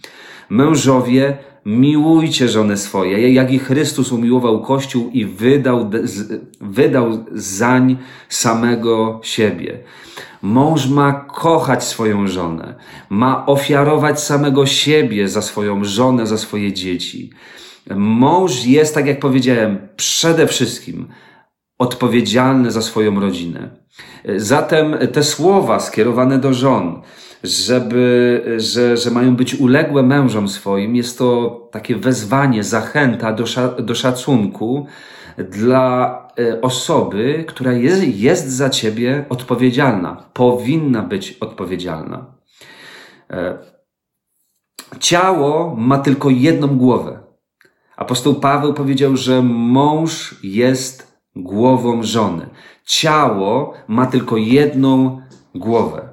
Mężowie, 0.50 1.38
miłujcie 1.66 2.50
żony 2.50 2.78
swoje, 2.78 3.34
jak 3.34 3.52
i 3.52 3.60
Chrystus 3.60 4.12
umiłował 4.12 4.62
Kościół 4.62 5.10
i 5.14 5.26
wydał, 5.26 5.90
wydał 6.62 7.26
zań 7.32 7.98
samego 8.30 9.20
siebie 9.24 9.84
Mąż 10.42 10.88
ma 10.88 11.14
kochać 11.14 11.84
swoją 11.84 12.28
żonę, 12.28 12.76
ma 13.10 13.46
ofiarować 13.46 14.24
samego 14.24 14.66
siebie 14.66 15.28
za 15.28 15.42
swoją 15.42 15.84
żonę, 15.84 16.28
za 16.28 16.38
swoje 16.38 16.74
dzieci. 16.74 17.30
Mąż 17.96 18.66
jest, 18.66 18.96
tak 18.96 19.08
jak 19.08 19.20
powiedziałem, 19.20 19.88
przede 19.96 20.48
wszystkim 20.48 21.08
odpowiedzialny 21.80 22.72
za 22.72 22.82
swoją 22.82 23.20
rodzinę. 23.20 23.70
Zatem 24.38 24.98
te 25.14 25.24
słowa 25.24 25.80
skierowane 25.80 26.38
do 26.38 26.54
żon, 26.54 27.02
żeby, 27.44 28.44
że, 28.58 28.98
że 28.98 29.12
mają 29.12 29.36
być 29.36 29.56
uległe 29.56 30.04
mężom 30.04 30.48
swoim, 30.48 30.96
jest 30.96 31.18
to 31.18 31.60
takie 31.72 31.96
wezwanie, 31.96 32.64
zachęta 32.64 33.34
do, 33.34 33.44
do 33.80 33.96
szacunku 33.96 34.88
dla 35.38 36.20
E, 36.40 36.62
osoby, 36.62 37.44
która 37.48 37.74
jest, 37.74 38.04
jest 38.04 38.48
za 38.52 38.70
ciebie 38.70 39.26
odpowiedzialna, 39.30 40.24
powinna 40.34 41.02
być 41.02 41.34
odpowiedzialna. 41.34 42.26
E, 43.30 43.58
ciało 45.00 45.76
ma 45.76 45.98
tylko 45.98 46.30
jedną 46.30 46.68
głowę. 46.68 47.20
Apostoł 47.98 48.36
Paweł 48.36 48.74
powiedział, 48.74 49.18
że 49.18 49.42
mąż 49.44 50.36
jest 50.44 51.22
głową 51.36 52.04
żony. 52.04 52.50
Ciało 52.86 53.74
ma 53.88 54.06
tylko 54.06 54.38
jedną 54.38 55.22
głowę. 55.56 56.09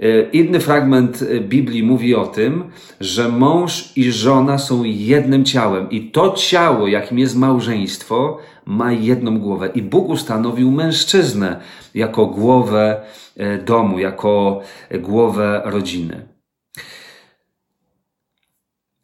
E, 0.00 0.30
inny 0.32 0.60
fragment 0.60 1.24
Biblii 1.40 1.82
mówi 1.82 2.14
o 2.14 2.26
tym, 2.26 2.64
że 3.00 3.28
mąż 3.28 3.92
i 3.96 4.12
żona 4.12 4.58
są 4.58 4.84
jednym 4.84 5.44
ciałem 5.44 5.90
i 5.90 6.10
to 6.10 6.32
ciało, 6.32 6.88
jakim 6.88 7.18
jest 7.18 7.36
małżeństwo, 7.36 8.38
ma 8.66 8.92
jedną 8.92 9.38
głowę. 9.38 9.70
I 9.74 9.82
Bóg 9.82 10.08
ustanowił 10.08 10.70
mężczyznę 10.70 11.60
jako 11.94 12.26
głowę 12.26 13.00
e, 13.36 13.58
domu, 13.58 13.98
jako 13.98 14.60
głowę 14.90 15.62
rodziny. 15.64 16.28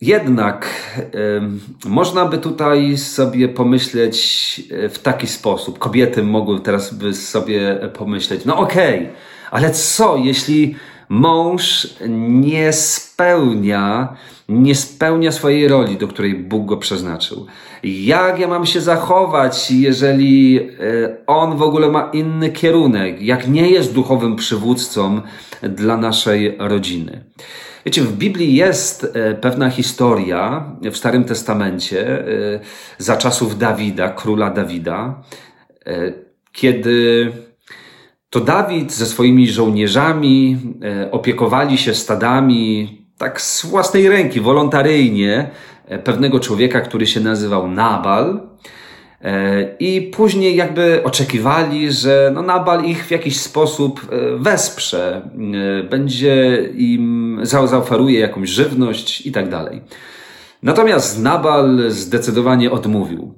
Jednak 0.00 0.68
można 1.86 2.26
by 2.26 2.38
tutaj 2.38 2.96
sobie 2.96 3.48
pomyśleć 3.48 4.16
e, 4.70 4.88
w 4.88 4.98
taki 4.98 5.26
sposób. 5.26 5.78
Kobiety 5.78 6.22
mogły 6.22 6.60
teraz 6.60 6.94
by 6.94 7.14
sobie 7.14 7.78
pomyśleć, 7.94 8.44
no 8.44 8.56
okej, 8.56 8.98
okay, 8.98 9.12
ale 9.54 9.70
co 9.70 10.16
jeśli 10.16 10.76
mąż 11.08 11.88
nie 12.08 12.72
spełnia, 12.72 14.16
nie 14.48 14.74
spełnia 14.74 15.32
swojej 15.32 15.68
roli, 15.68 15.96
do 15.96 16.08
której 16.08 16.34
Bóg 16.34 16.66
go 16.66 16.76
przeznaczył. 16.76 17.46
Jak 17.82 18.38
ja 18.38 18.48
mam 18.48 18.66
się 18.66 18.80
zachować, 18.80 19.70
jeżeli 19.70 20.58
e, 20.58 20.68
on 21.26 21.56
w 21.56 21.62
ogóle 21.62 21.90
ma 21.90 22.10
inny 22.12 22.50
kierunek, 22.50 23.22
jak 23.22 23.48
nie 23.48 23.70
jest 23.70 23.94
duchowym 23.94 24.36
przywódcą 24.36 25.20
dla 25.62 25.96
naszej 25.96 26.56
rodziny? 26.58 27.24
Wiecie, 27.86 28.02
w 28.02 28.16
Biblii 28.16 28.54
jest 28.54 29.04
e, 29.14 29.34
pewna 29.34 29.70
historia 29.70 30.64
w 30.82 30.96
Starym 30.96 31.24
Testamencie 31.24 32.18
e, 32.18 32.24
za 32.98 33.16
czasów 33.16 33.58
Dawida, 33.58 34.08
króla 34.08 34.50
Dawida, 34.50 35.22
kiedy 36.52 37.32
to 38.34 38.40
Dawid 38.40 38.92
ze 38.92 39.06
swoimi 39.06 39.48
żołnierzami 39.48 40.58
e, 40.82 41.10
opiekowali 41.10 41.78
się 41.78 41.94
stadami 41.94 42.88
tak 43.18 43.40
z 43.40 43.66
własnej 43.66 44.08
ręki, 44.08 44.40
wolontaryjnie, 44.40 45.50
e, 45.86 45.98
pewnego 45.98 46.40
człowieka, 46.40 46.80
który 46.80 47.06
się 47.06 47.20
nazywał 47.20 47.68
Nabal. 47.68 48.40
E, 49.22 49.76
I 49.80 50.02
później 50.02 50.56
jakby 50.56 51.00
oczekiwali, 51.04 51.92
że 51.92 52.30
no 52.34 52.42
Nabal 52.42 52.84
ich 52.84 53.06
w 53.06 53.10
jakiś 53.10 53.40
sposób 53.40 54.06
wesprze, 54.38 55.28
będzie 55.90 56.68
im 56.76 57.40
zaoferuje 57.42 58.20
jakąś 58.20 58.48
żywność 58.48 59.26
i 59.26 59.32
tak 59.32 59.48
dalej. 59.48 59.80
Natomiast 60.62 61.22
Nabal 61.22 61.90
zdecydowanie 61.90 62.70
odmówił. 62.70 63.34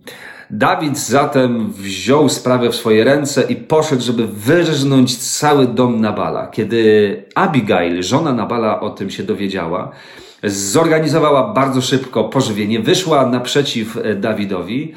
Dawid 0.50 0.98
zatem 0.98 1.72
wziął 1.72 2.28
sprawę 2.28 2.70
w 2.70 2.76
swoje 2.76 3.04
ręce 3.04 3.42
i 3.42 3.56
poszedł, 3.56 4.02
żeby 4.02 4.26
wyrżnąć 4.26 5.16
cały 5.16 5.66
dom 5.66 6.00
Nabala. 6.00 6.46
Kiedy 6.46 7.24
Abigail, 7.34 8.02
żona 8.02 8.32
Nabala, 8.32 8.80
o 8.80 8.90
tym 8.90 9.10
się 9.10 9.22
dowiedziała, 9.22 9.90
zorganizowała 10.44 11.52
bardzo 11.54 11.80
szybko 11.80 12.24
pożywienie, 12.24 12.80
wyszła 12.80 13.26
naprzeciw 13.26 13.96
e, 13.96 14.14
Dawidowi 14.14 14.94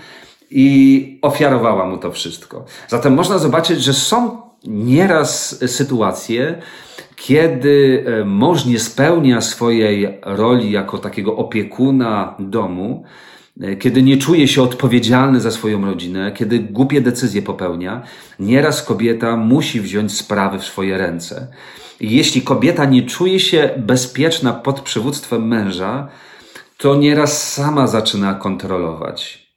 i 0.52 1.20
ofiarowała 1.22 1.86
mu 1.86 1.98
to 1.98 2.12
wszystko. 2.12 2.66
Zatem 2.88 3.14
można 3.14 3.38
zobaczyć, 3.38 3.84
że 3.84 3.94
są 3.94 4.42
nieraz 4.68 5.60
sytuacje, 5.72 6.62
kiedy 7.16 8.06
e, 8.22 8.26
mąż 8.26 8.66
nie 8.66 8.80
spełnia 8.80 9.42
swojej 9.42 10.20
roli 10.22 10.72
jako 10.72 10.98
takiego 10.98 11.36
opiekuna 11.36 12.36
domu, 12.40 13.04
E, 13.04 13.39
kiedy 13.80 14.04
nie 14.04 14.18
czuje 14.18 14.48
się 14.48 14.62
odpowiedzialny 14.62 15.42
za 15.42 15.52
swoją 15.52 15.86
rodzinę, 15.86 16.32
kiedy 16.32 16.60
głupie 16.60 17.02
decyzje 17.02 17.42
popełnia, 17.42 18.04
nieraz 18.40 18.84
kobieta 18.84 19.38
musi 19.38 19.82
wziąć 19.82 20.18
sprawy 20.18 20.60
w 20.60 20.64
swoje 20.64 20.98
ręce. 20.98 21.48
Jeśli 22.00 22.42
kobieta 22.42 22.86
nie 22.86 23.04
czuje 23.04 23.40
się 23.40 23.70
bezpieczna 23.78 24.54
pod 24.54 24.82
przywództwem 24.82 25.48
męża, 25.48 26.08
to 26.78 26.96
nieraz 26.96 27.54
sama 27.54 27.88
zaczyna 27.88 28.34
kontrolować. 28.34 29.50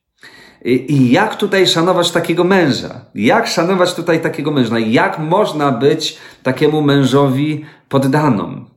I, 0.65 0.93
I 0.93 1.11
jak 1.11 1.37
tutaj 1.37 1.67
szanować 1.67 2.11
takiego 2.11 2.45
męża? 2.45 3.05
Jak 3.15 3.47
szanować 3.47 3.95
tutaj 3.95 4.21
takiego 4.21 4.51
męża? 4.51 4.79
Jak 4.79 5.19
można 5.19 5.73
być 5.73 6.19
takiemu 6.43 6.83
mężowi 6.83 7.65
poddaną? 7.89 8.72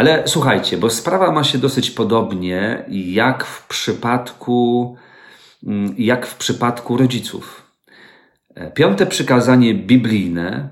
Ale 0.00 0.28
słuchajcie, 0.28 0.76
bo 0.76 0.90
sprawa 0.90 1.32
ma 1.32 1.44
się 1.44 1.58
dosyć 1.58 1.90
podobnie 1.90 2.84
jak 2.88 3.44
w 3.44 3.68
przypadku 3.68 4.96
mm, 5.66 5.94
jak 5.98 6.26
w 6.26 6.36
przypadku 6.36 6.96
rodziców. 6.96 7.72
E, 8.54 8.70
piąte 8.70 9.06
przykazanie 9.06 9.74
biblijne, 9.74 10.68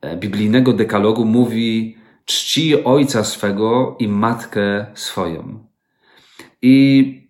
e, 0.00 0.16
biblijnego 0.16 0.72
dekalogu 0.72 1.24
mówi 1.24 1.96
czci 2.24 2.84
ojca 2.84 3.24
swego 3.24 3.96
i 3.98 4.08
matkę 4.08 4.86
swoją. 4.94 5.66
I 6.62 7.21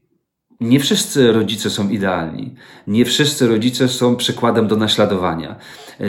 nie 0.62 0.80
wszyscy 0.80 1.32
rodzice 1.32 1.70
są 1.70 1.88
idealni. 1.88 2.50
Nie 2.86 3.04
wszyscy 3.04 3.48
rodzice 3.48 3.88
są 3.88 4.16
przykładem 4.16 4.66
do 4.68 4.76
naśladowania. 4.76 5.56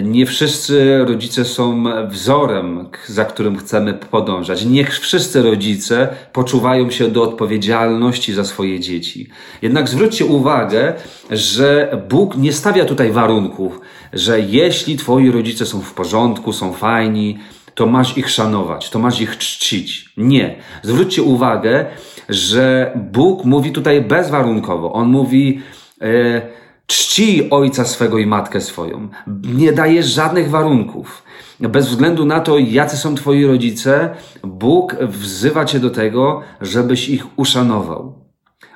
Nie 0.04 0.26
wszyscy 0.26 1.06
rodzice 1.06 1.46
są 1.46 1.84
wzorem, 2.08 2.88
za 3.08 3.26
którym 3.26 3.58
chcemy 3.58 3.94
podążać. 3.94 4.66
Nie 4.66 4.86
wszyscy 4.86 5.42
rodzice 5.42 6.08
poczuwają 6.34 6.92
się 6.92 7.08
do 7.08 7.24
odpowiedzialności 7.24 8.34
za 8.34 8.44
swoje 8.44 8.80
dzieci. 8.80 9.30
Jednak 9.62 9.90
zwróćcie 9.90 10.26
uwagę, 10.26 10.94
że 11.32 11.98
Bóg 12.10 12.38
nie 12.38 12.54
stawia 12.54 12.86
tutaj 12.86 13.12
warunków, 13.12 13.80
że 14.14 14.40
jeśli 14.40 14.98
twoi 14.98 15.32
rodzice 15.32 15.66
są 15.66 15.82
w 15.82 15.94
porządku, 15.94 16.54
są 16.54 16.74
fajni, 16.74 17.40
to 17.76 17.86
masz 17.86 18.18
ich 18.18 18.30
szanować, 18.30 18.90
to 18.90 19.00
masz 19.00 19.22
ich 19.22 19.38
czcić. 19.38 20.14
Nie. 20.18 20.56
Zwróćcie 20.82 21.24
uwagę, 21.24 21.86
że 22.30 22.92
Bóg 23.12 23.46
mówi 23.46 23.72
tutaj 23.72 24.02
bezwarunkowo. 24.02 24.94
On 24.94 25.08
mówi, 25.08 25.62
e, 26.02 26.42
czci 26.88 27.50
ojca 27.50 27.86
swego 27.86 28.18
i 28.18 28.26
matkę 28.26 28.62
swoją. 28.62 29.10
Nie 29.44 29.74
daje 29.74 30.04
żadnych 30.04 30.50
warunków. 30.50 31.24
Bez 31.60 31.88
względu 31.88 32.26
na 32.26 32.40
to, 32.40 32.58
jacy 32.58 32.98
są 32.98 33.16
twoi 33.16 33.46
rodzice, 33.46 34.10
Bóg 34.44 34.96
wzywa 35.02 35.66
cię 35.66 35.80
do 35.80 35.90
tego, 35.90 36.42
żebyś 36.62 37.10
ich 37.10 37.40
uszanował. 37.40 38.24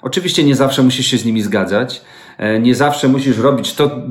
Oczywiście 0.02 0.44
nie 0.44 0.56
zawsze 0.56 0.84
musisz 0.84 1.08
się 1.08 1.18
z 1.18 1.26
nimi 1.26 1.42
zgadzać, 1.42 2.02
nie 2.60 2.76
zawsze 2.76 3.08
musisz 3.08 3.38
robić 3.38 3.74
to, 3.74 4.02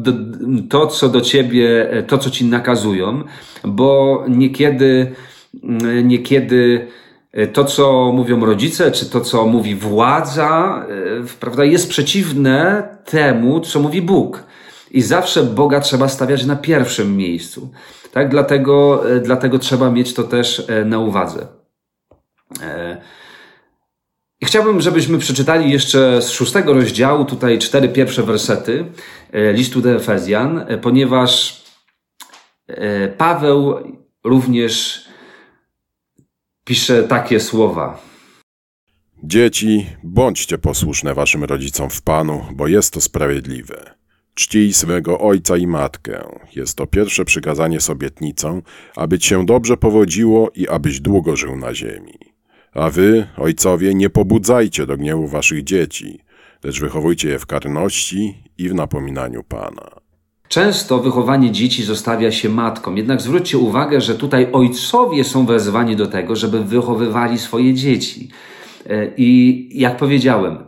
to, 0.69 0.87
co 0.87 1.09
do 1.09 1.21
ciebie, 1.21 1.91
e, 1.91 2.03
to, 2.03 2.19
co 2.19 2.31
ci 2.31 2.45
nakazują, 2.45 3.23
bo 3.65 4.25
niekiedy, 4.29 5.15
mm, 5.65 6.09
niekiedy 6.09 6.87
e, 7.33 7.47
to, 7.47 7.65
co 7.65 8.13
mówią 8.13 8.45
rodzice, 8.45 8.91
czy 8.91 9.11
to, 9.11 9.21
co 9.21 9.47
mówi 9.47 9.75
władza, 9.75 10.87
prawda, 11.41 11.65
jest 11.65 11.89
przeciwne 11.89 12.83
temu, 13.05 13.61
co 13.61 13.81
mówi 13.81 14.03
Bóg. 14.03 14.43
I 14.91 15.03
zawsze 15.03 15.43
Boga 15.43 15.81
trzeba 15.81 16.09
stawiać 16.09 16.47
na 16.47 16.57
pierwszym 16.57 17.17
miejscu. 17.17 17.71
Tak? 18.13 18.29
Dlatego, 18.29 19.05
dlatego 19.23 19.59
trzeba 19.59 19.91
mieć 19.91 20.15
to 20.15 20.23
też 20.23 20.67
na 20.85 20.99
uwadze. 20.99 21.47
Chciałbym, 24.47 24.81
żebyśmy 24.81 25.19
przeczytali 25.19 25.73
jeszcze 25.73 26.23
z 26.23 26.31
szóstego 26.31 26.73
rozdziału, 26.73 27.25
tutaj 27.25 27.59
cztery 27.59 27.89
pierwsze 27.89 28.23
wersety 28.23 28.85
e, 29.33 29.53
listu 29.53 29.81
do 29.81 29.91
Efezjan, 29.91 30.59
e, 30.59 30.79
ponieważ 30.79 31.63
e, 32.67 33.09
Paweł 33.09 33.75
również 34.25 35.05
pisze 36.65 37.03
takie 37.03 37.41
słowa. 37.41 38.03
Dzieci, 39.23 39.87
bądźcie 40.03 40.59
posłuszne 40.59 41.15
waszym 41.15 41.45
rodzicom 41.45 41.91
w 41.91 42.03
Panu, 42.03 42.47
bo 42.55 42.69
jest 42.69 42.93
to 42.93 43.01
sprawiedliwe. 43.01 43.95
Czcij 44.35 44.73
swego 44.73 45.21
ojca 45.21 45.57
i 45.57 45.67
matkę. 45.67 46.29
Jest 46.57 46.77
to 46.77 46.87
pierwsze 46.87 47.25
przykazanie 47.25 47.81
z 47.81 47.91
obietnicą, 47.91 48.63
aby 48.97 49.19
ci 49.19 49.29
się 49.29 49.47
dobrze 49.47 49.77
powodziło 49.77 50.51
i 50.55 50.69
abyś 50.69 51.01
długo 51.01 51.37
żył 51.37 51.57
na 51.57 51.75
ziemi. 51.75 52.36
A 52.77 52.91
wy, 52.91 53.27
ojcowie, 53.37 53.95
nie 53.95 54.11
pobudzajcie 54.11 54.87
do 54.87 54.97
gniewu 54.97 55.27
waszych 55.27 55.65
dzieci, 55.65 56.21
lecz 56.65 56.81
wychowujcie 56.81 57.29
je 57.29 57.39
w 57.39 57.47
karności 57.47 58.35
i 58.59 58.69
w 58.69 58.75
napominaniu 58.75 59.43
Pana. 59.43 59.91
Często 60.49 60.99
wychowanie 60.99 61.51
dzieci 61.51 61.83
zostawia 61.83 62.33
się 62.33 62.49
matkom, 62.49 62.97
jednak 62.97 63.21
zwróćcie 63.21 63.59
uwagę, 63.59 64.01
że 64.01 64.15
tutaj 64.15 64.53
ojcowie 64.53 65.25
są 65.25 65.47
wezwani 65.47 65.97
do 65.97 66.07
tego, 66.07 66.37
żeby 66.37 66.65
wychowywali 66.65 67.39
swoje 67.39 67.75
dzieci. 67.75 68.29
E, 68.87 69.11
I 69.17 69.69
jak 69.81 69.97
powiedziałem, 69.97 70.59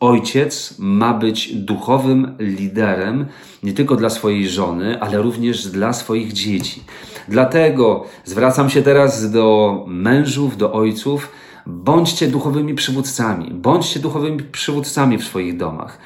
ojciec 0.00 0.74
ma 0.78 1.14
być 1.14 1.54
duchowym 1.54 2.36
liderem 2.38 3.26
nie 3.62 3.72
tylko 3.72 3.96
dla 3.96 4.10
swojej 4.10 4.48
żony, 4.48 5.00
ale 5.00 5.22
również 5.22 5.66
dla 5.66 5.92
swoich 5.92 6.32
dzieci. 6.32 6.82
Dlatego 7.28 8.04
zwracam 8.24 8.70
się 8.70 8.82
teraz 8.82 9.30
do 9.30 9.84
mężów, 9.88 10.56
do 10.56 10.72
ojców, 10.72 11.32
Bądźcie 11.68 12.28
duchowymi 12.28 12.74
przywódcami, 12.74 13.50
bądźcie 13.54 14.00
duchowymi 14.00 14.42
przywódcami 14.42 15.18
w 15.18 15.24
swoich 15.24 15.56
domach. 15.56 15.98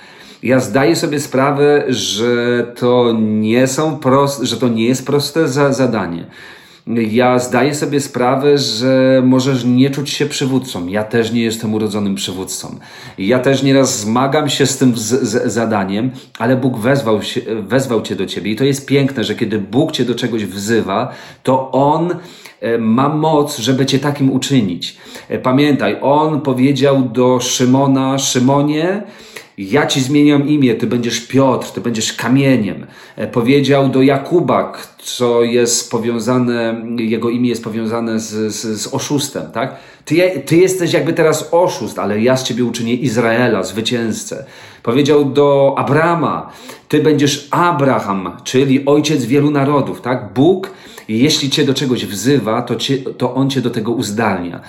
Ja 0.42 0.61
zdaję 0.61 0.96
sobie 0.96 1.20
sprawę, 1.20 1.85
że 1.88 2.66
to 2.77 3.12
nie 3.18 3.66
są 3.66 3.98
proste, 3.98 4.46
że 4.46 4.57
to 4.57 4.68
nie 4.68 4.87
jest 4.87 5.07
proste 5.07 5.48
za 5.48 5.72
zadanie. 5.72 6.27
Ja 6.87 7.38
zdaję 7.38 7.75
sobie 7.75 8.01
sprawę, 8.01 8.59
że 8.59 9.23
możesz 9.25 9.64
nie 9.64 9.90
czuć 9.90 10.11
się 10.11 10.27
przywódcą. 10.27 10.87
Ja 10.87 11.05
też 11.05 11.33
nie 11.33 11.42
jestem 11.42 11.75
urodzonym 11.75 12.14
przywódcą. 12.14 12.79
Ja 13.18 13.38
też 13.38 13.62
nieraz 13.62 14.01
zmagam 14.01 14.49
się 14.49 14.66
z 14.66 14.79
tym 14.79 14.97
z, 14.97 15.03
z 15.03 15.53
zadaniem, 15.53 16.11
ale 16.38 16.57
Bóg 16.57 16.79
wezwał, 16.79 17.23
się, 17.23 17.40
wezwał 17.61 18.03
cię 18.03 18.16
do 18.16 18.27
ciebie. 18.27 18.51
I 18.51 18.57
to 18.57 18.64
jest 18.64 18.87
piękne, 18.87 19.25
że 19.25 19.35
kiedy 19.35 19.59
Bóg 19.59 19.92
cię 19.92 20.05
do 20.05 20.14
czegoś 20.14 20.45
wzywa, 20.45 21.14
to 21.42 21.71
On 21.71 22.14
E, 22.62 22.79
ma 22.79 23.09
moc, 23.09 23.59
żeby 23.59 23.87
cię 23.87 23.99
takim 23.99 24.31
uczynić. 24.31 24.97
E, 25.29 25.38
pamiętaj, 25.38 25.97
on 26.01 26.40
powiedział 26.40 27.03
do 27.03 27.40
Szymona, 27.40 28.18
Szymonie, 28.18 29.03
ja 29.59 29.87
ci 29.87 30.01
zmieniam 30.01 30.49
imię, 30.49 30.75
ty 30.75 30.87
będziesz 30.87 31.21
Piotr, 31.21 31.71
ty 31.71 31.81
będziesz 31.81 32.12
kamieniem. 32.12 32.87
E, 33.17 33.27
powiedział 33.27 33.88
do 33.88 34.03
Jakuba, 34.03 34.73
co 34.99 35.43
jest 35.43 35.91
powiązane, 35.91 36.85
jego 36.99 37.31
imię 37.31 37.49
jest 37.49 37.65
powiązane 37.65 38.21
z, 38.21 38.55
z, 38.55 38.81
z 38.81 38.95
oszustem, 38.95 39.53
tak? 39.53 39.77
Ty, 40.05 40.43
ty 40.47 40.57
jesteś 40.57 40.93
jakby 40.93 41.12
teraz 41.12 41.49
oszust, 41.53 41.99
ale 41.99 42.21
ja 42.21 42.37
z 42.37 42.45
ciebie 42.45 42.65
uczynię 42.65 42.95
Izraela, 42.95 43.62
zwycięzcę. 43.62 44.45
Powiedział 44.83 45.25
do 45.25 45.75
Abrama, 45.79 46.53
ty 46.88 47.03
będziesz 47.03 47.49
Abraham, 47.51 48.37
czyli 48.45 48.87
ojciec 48.87 49.25
wielu 49.25 49.51
narodów, 49.51 50.01
tak? 50.01 50.33
Bóg 50.35 50.71
jeśli 51.09 51.51
cię 51.51 51.65
do 51.65 51.75
czegoś 51.75 52.07
wzywa, 52.07 52.62
to, 52.62 52.77
cię, 52.77 52.99
to 52.99 53.35
on 53.35 53.51
cię 53.51 53.61
do 53.61 53.71
tego 53.71 53.93
uzdalnia. 53.93 54.61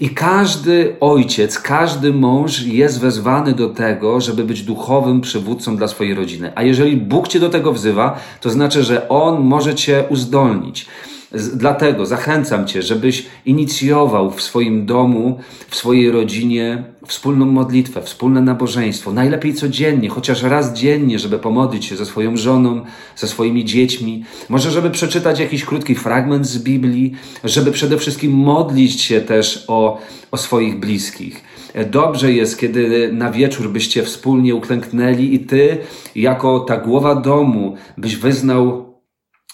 I 0.00 0.10
każdy 0.10 0.96
ojciec, 1.00 1.58
każdy 1.58 2.12
mąż 2.12 2.62
jest 2.62 3.00
wezwany 3.00 3.52
do 3.52 3.68
tego, 3.68 4.20
żeby 4.20 4.44
być 4.44 4.62
duchowym 4.62 5.20
przywódcą 5.20 5.76
dla 5.76 5.88
swojej 5.88 6.14
rodziny. 6.14 6.52
A 6.54 6.62
jeżeli 6.62 6.96
Bóg 6.96 7.28
cię 7.28 7.40
do 7.40 7.48
tego 7.48 7.72
wzywa, 7.72 8.20
to 8.40 8.50
znaczy, 8.50 8.82
że 8.82 9.08
on 9.08 9.40
może 9.40 9.74
cię 9.74 10.04
uzdolnić. 10.08 10.86
Dlatego 11.32 12.06
zachęcam 12.06 12.66
Cię, 12.66 12.82
żebyś 12.82 13.26
inicjował 13.46 14.30
w 14.30 14.42
swoim 14.42 14.86
domu, 14.86 15.38
w 15.68 15.76
swojej 15.76 16.10
rodzinie 16.10 16.84
wspólną 17.06 17.46
modlitwę, 17.46 18.02
wspólne 18.02 18.40
nabożeństwo. 18.40 19.12
Najlepiej 19.12 19.54
codziennie, 19.54 20.08
chociaż 20.08 20.42
raz 20.42 20.72
dziennie, 20.72 21.18
żeby 21.18 21.38
pomodlić 21.38 21.84
się 21.84 21.96
ze 21.96 22.06
swoją 22.06 22.36
żoną, 22.36 22.84
ze 23.16 23.28
swoimi 23.28 23.64
dziećmi. 23.64 24.24
Może, 24.48 24.70
żeby 24.70 24.90
przeczytać 24.90 25.40
jakiś 25.40 25.64
krótki 25.64 25.94
fragment 25.94 26.46
z 26.46 26.58
Biblii, 26.58 27.12
żeby 27.44 27.72
przede 27.72 27.98
wszystkim 27.98 28.32
modlić 28.32 29.00
się 29.02 29.20
też 29.20 29.64
o, 29.68 29.98
o 30.30 30.36
swoich 30.36 30.80
bliskich. 30.80 31.44
Dobrze 31.90 32.32
jest, 32.32 32.58
kiedy 32.58 33.12
na 33.12 33.30
wieczór 33.30 33.68
byście 33.68 34.02
wspólnie 34.02 34.54
uklęknęli 34.54 35.34
i 35.34 35.40
Ty, 35.40 35.78
jako 36.14 36.60
ta 36.60 36.76
głowa 36.76 37.14
domu, 37.14 37.76
byś 37.98 38.16
wyznał 38.16 38.89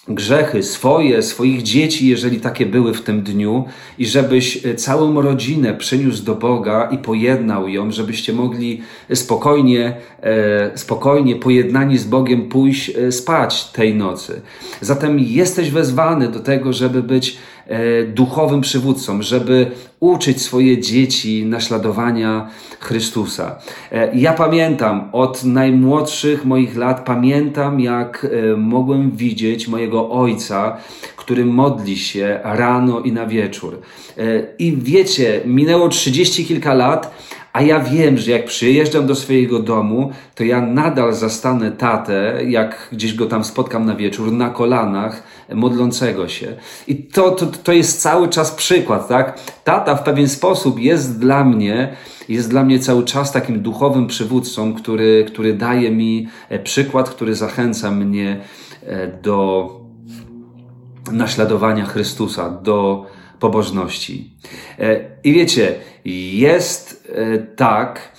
grzechy 0.09 0.63
swoje, 0.63 1.23
swoich 1.23 1.63
dzieci, 1.63 2.07
jeżeli 2.07 2.39
takie 2.39 2.65
były 2.65 2.93
w 2.93 3.01
tym 3.01 3.21
dniu, 3.21 3.65
i 3.97 4.05
żebyś 4.05 4.65
e, 4.65 4.75
całą 4.75 5.21
rodzinę 5.21 5.73
przyniósł 5.73 6.23
do 6.23 6.35
Boga 6.35 6.89
i 6.91 6.97
pojednał 6.97 7.69
ją, 7.69 7.91
żebyście 7.91 8.33
mogli 8.33 8.81
spokojnie, 9.13 9.95
e, 10.23 10.77
spokojnie, 10.77 11.35
pojednani 11.35 11.97
z 11.97 12.03
Bogiem 12.03 12.49
pójść 12.49 12.89
e, 12.89 13.11
spać 13.11 13.63
tej 13.63 13.95
nocy. 13.95 14.41
Zatem 14.81 15.19
jesteś 15.19 15.71
wezwany 15.71 16.27
do 16.27 16.39
tego, 16.39 16.73
żeby 16.73 17.03
być 17.03 17.37
duchowym 18.07 18.61
przywódcą, 18.61 19.21
żeby 19.21 19.71
uczyć 19.99 20.41
swoje 20.41 20.81
dzieci 20.81 21.45
naśladowania 21.45 22.49
Chrystusa. 22.79 23.59
E, 23.91 24.15
ja 24.15 24.33
pamiętam 24.33 25.09
od 25.11 25.43
najmłodszych 25.43 26.45
moich 26.45 26.77
lat, 26.77 27.05
pamiętam 27.05 27.79
jak 27.79 28.27
e, 28.53 28.57
mogłem 28.57 29.11
widzieć 29.11 29.67
mojego 29.67 30.09
ojca, 30.09 30.77
który 31.15 31.45
modli 31.45 31.97
się 31.97 32.39
rano 32.43 32.99
i 32.99 33.11
na 33.11 33.25
wieczór. 33.25 33.81
E, 34.17 34.21
I 34.59 34.77
wiecie, 34.77 35.41
minęło 35.45 35.89
trzydzieści 35.89 36.45
kilka 36.45 36.73
lat, 36.73 37.13
A 37.57 37.61
ja 37.61 37.79
wiem, 37.79 38.17
że 38.17 38.31
jak 38.31 38.45
przyjeżdżam 38.45 39.07
do 39.07 39.15
swojego 39.15 39.59
domu, 39.59 40.11
to 40.35 40.43
ja 40.43 40.61
nadal 40.61 41.13
zastanę 41.13 41.71
tatę, 41.71 42.43
jak 42.47 42.89
gdzieś 42.91 43.13
go 43.13 43.25
tam 43.25 43.43
spotkam 43.43 43.85
na 43.85 43.95
wieczór, 43.95 44.31
na 44.31 44.49
kolanach, 44.49 45.23
modlącego 45.53 46.27
się. 46.27 46.55
I 46.87 46.95
to, 46.95 47.31
to, 47.31 47.45
to 47.45 47.73
jest 47.73 48.01
cały 48.01 48.29
czas 48.29 48.51
przykład, 48.51 49.07
tak? 49.07 49.39
Tata 49.63 49.95
w 49.95 50.03
pewien 50.03 50.29
sposób 50.29 50.79
jest 50.79 51.19
dla 51.19 51.43
mnie, 51.43 51.95
jest 52.29 52.49
dla 52.49 52.63
mnie 52.63 52.79
cały 52.79 53.03
czas 53.03 53.31
takim 53.31 53.61
duchowym 53.61 54.07
przywódcą, 54.07 54.73
który, 54.73 55.25
który 55.27 55.53
daje 55.53 55.91
mi 55.91 56.27
e, 56.49 56.59
przykład, 56.59 57.09
który 57.09 57.35
zachęca 57.35 57.91
mnie 57.91 58.41
e, 58.83 59.07
do 59.07 59.69
naśladowania 61.11 61.85
Chrystusa, 61.85 62.49
do 62.49 63.05
pobożności. 63.39 64.31
E, 64.79 64.99
I 65.23 65.33
wiecie, 65.33 65.75
jest 66.33 67.07
tak, 67.55 68.11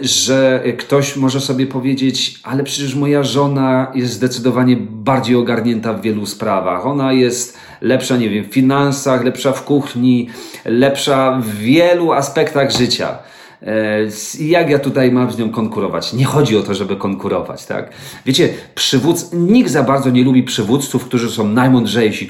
że 0.00 0.62
ktoś 0.78 1.16
może 1.16 1.40
sobie 1.40 1.66
powiedzieć, 1.66 2.40
ale 2.42 2.64
przecież 2.64 2.94
moja 2.94 3.22
żona 3.22 3.92
jest 3.94 4.12
zdecydowanie 4.12 4.76
bardziej 4.80 5.36
ogarnięta 5.36 5.92
w 5.92 6.02
wielu 6.02 6.26
sprawach. 6.26 6.86
Ona 6.86 7.12
jest 7.12 7.58
lepsza, 7.80 8.16
nie 8.16 8.30
wiem, 8.30 8.44
w 8.44 8.52
finansach, 8.52 9.24
lepsza 9.24 9.52
w 9.52 9.64
kuchni, 9.64 10.28
lepsza 10.64 11.40
w 11.42 11.54
wielu 11.54 12.12
aspektach 12.12 12.70
życia. 12.70 13.18
E, 13.62 13.98
jak 14.40 14.70
ja 14.70 14.78
tutaj 14.78 15.12
mam 15.12 15.30
z 15.30 15.38
nią 15.38 15.50
konkurować? 15.50 16.12
Nie 16.12 16.24
chodzi 16.24 16.56
o 16.56 16.62
to, 16.62 16.74
żeby 16.74 16.96
konkurować, 16.96 17.66
tak? 17.66 17.90
Wiecie, 18.26 18.48
przywódz, 18.74 19.32
nikt 19.32 19.70
za 19.70 19.82
bardzo 19.82 20.10
nie 20.10 20.24
lubi 20.24 20.42
przywódców, 20.42 21.04
którzy 21.04 21.30
są 21.30 21.48
najmądrzejsi, 21.48 22.28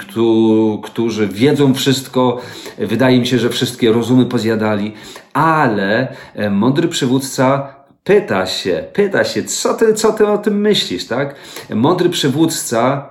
którzy 0.83 1.27
wiedzą 1.27 1.73
wszystko, 1.73 2.41
wydaje 2.77 3.19
mi 3.19 3.27
się, 3.27 3.39
że 3.39 3.49
wszystkie 3.49 3.91
rozumy 3.91 4.25
pozjadali, 4.25 4.93
ale 5.33 6.15
e, 6.35 6.49
mądry 6.49 6.87
przywódca 6.87 7.75
pyta 8.03 8.45
się, 8.45 8.83
pyta 8.93 9.23
się, 9.23 9.43
co 9.43 9.73
ty, 9.73 9.93
co 9.93 10.13
ty 10.13 10.27
o 10.27 10.37
tym 10.37 10.61
myślisz, 10.61 11.07
tak? 11.07 11.35
Mądry 11.69 12.09
przywódca 12.09 13.09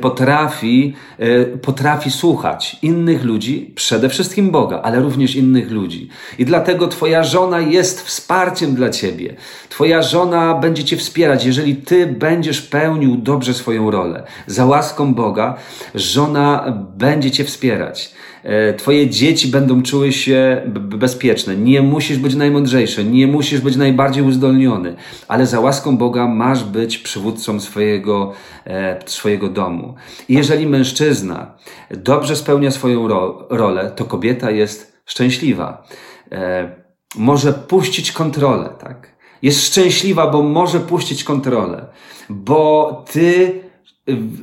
potrafi, 0.00 0.94
e, 1.18 1.44
potrafi 1.44 2.10
słuchać 2.10 2.76
innych 2.82 3.24
ludzi, 3.24 3.72
przede 3.74 4.08
wszystkim 4.08 4.50
Boga, 4.50 4.80
ale 4.82 5.00
również 5.00 5.36
innych 5.36 5.70
ludzi. 5.70 6.08
I 6.38 6.44
dlatego 6.44 6.88
Twoja 6.88 7.24
żona 7.24 7.60
jest 7.60 8.02
wsparciem 8.02 8.74
dla 8.74 8.90
Ciebie. 8.90 9.36
Twoja 9.68 10.02
żona 10.02 10.54
będzie 10.54 10.84
Cię 10.84 10.96
wspierać, 10.96 11.44
jeżeli 11.44 11.76
Ty 11.76 12.06
będziesz 12.06 12.62
pełnił 12.62 13.16
dobrze 13.16 13.54
swoją 13.54 13.90
rolę. 13.90 14.22
Za 14.46 14.66
łaską 14.66 15.14
Boga, 15.14 15.56
żona 15.94 16.74
będzie 16.96 17.30
Cię 17.30 17.44
wspierać. 17.44 18.14
E, 18.42 18.74
twoje 18.74 19.10
dzieci 19.10 19.48
będą 19.48 19.82
czuły 19.82 20.12
się 20.12 20.62
bezpieczne. 20.76 21.56
Nie 21.56 21.82
musisz 21.82 22.18
być 22.18 22.34
najmądrzejszy, 22.34 23.04
nie 23.04 23.26
musisz 23.26 23.60
być 23.60 23.76
najbardziej 23.76 24.24
uzdolniony, 24.24 24.96
ale 25.28 25.46
za 25.46 25.60
łaską 25.60 25.96
Boga 25.96 26.26
masz 26.26 26.64
być 26.64 26.98
przywódcą 26.98 27.60
swojego, 27.60 28.32
e, 28.66 29.00
swojego 29.06 29.48
domu. 29.48 29.94
I 30.28 30.34
jeżeli 30.34 30.66
mężczyzna 30.66 31.54
dobrze 31.90 32.36
spełnia 32.36 32.70
swoją 32.70 33.08
ro 33.08 33.46
rolę, 33.50 33.92
to 33.96 34.04
kobieta 34.04 34.50
jest 34.50 35.02
szczęśliwa. 35.06 35.86
E, 36.32 36.82
może 37.16 37.52
puścić 37.52 38.12
kontrolę, 38.12 38.68
tak? 38.80 39.12
Jest 39.42 39.66
szczęśliwa, 39.66 40.30
bo 40.30 40.42
może 40.42 40.80
puścić 40.80 41.24
kontrolę, 41.24 41.86
bo 42.30 43.04
ty, 43.12 43.60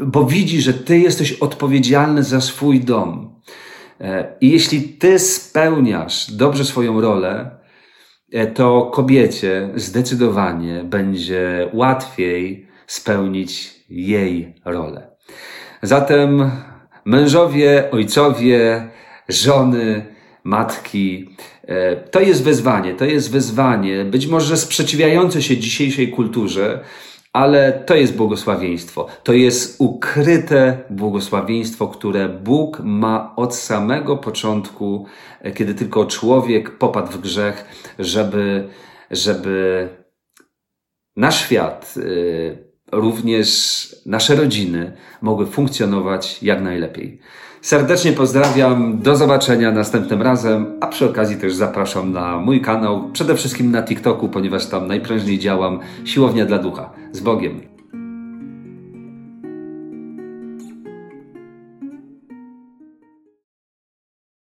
bo 0.05 0.25
widzi, 0.25 0.61
że 0.61 0.73
ty 0.73 0.99
jesteś 0.99 1.33
odpowiedzialny 1.33 2.23
za 2.23 2.41
swój 2.41 2.79
dom. 2.79 3.38
E, 4.01 4.33
I 4.41 4.51
jeśli 4.51 4.81
ty 4.81 5.19
spełniasz 5.19 6.31
dobrze 6.31 6.65
swoją 6.65 7.01
rolę, 7.01 7.51
e, 8.31 8.47
to 8.47 8.91
kobiecie 8.93 9.69
zdecydowanie 9.75 10.83
będzie 10.83 11.69
łatwiej 11.73 12.67
spełnić 12.87 13.75
jej 13.89 14.55
rolę. 14.65 15.11
Zatem 15.81 16.51
mężowie, 17.05 17.91
ojcowie, 17.91 18.89
żony, 19.29 20.05
matki, 20.43 21.35
e, 21.67 21.95
to 21.95 22.19
jest 22.19 22.43
wyzwanie, 22.43 22.93
to 22.93 23.05
jest 23.05 23.31
wyzwanie, 23.31 24.05
być 24.05 24.27
może 24.27 24.57
sprzeciwiające 24.57 25.41
się 25.41 25.57
dzisiejszej 25.57 26.09
kulturze, 26.11 26.83
ale 27.33 27.83
to 27.85 27.95
jest 27.95 28.15
błogosławieństwo. 28.15 29.07
To 29.23 29.33
jest 29.33 29.75
ukryte 29.81 30.77
błogosławieństwo, 30.89 31.87
które 31.87 32.29
Bóg 32.29 32.79
ma 32.83 33.33
od 33.35 33.55
samego 33.55 34.17
początku, 34.17 35.05
kiedy 35.55 35.75
tylko 35.75 36.05
człowiek 36.05 36.77
popadł 36.77 37.11
w 37.11 37.21
grzech, 37.21 37.65
żeby, 37.99 38.69
żeby 39.11 39.89
nasz 41.15 41.41
świat, 41.41 41.93
y, 41.97 42.69
również 42.91 43.87
nasze 44.05 44.35
rodziny 44.35 44.97
mogły 45.21 45.45
funkcjonować 45.45 46.43
jak 46.43 46.61
najlepiej. 46.61 47.19
Serdecznie 47.61 48.11
pozdrawiam, 48.11 48.99
do 49.01 49.15
zobaczenia 49.15 49.71
następnym 49.71 50.21
razem, 50.21 50.77
a 50.81 50.87
przy 50.87 51.05
okazji 51.05 51.37
też 51.37 51.53
zapraszam 51.53 52.11
na 52.11 52.37
mój 52.37 52.61
kanał, 52.61 53.11
przede 53.11 53.35
wszystkim 53.35 53.71
na 53.71 53.83
TikToku, 53.83 54.29
ponieważ 54.29 54.65
tam 54.65 54.87
najprężniej 54.87 55.39
działam, 55.39 55.79
Siłownia 56.05 56.45
dla 56.45 56.57
Ducha. 56.57 56.98
Z 57.11 57.21
Bogiem. 57.21 57.68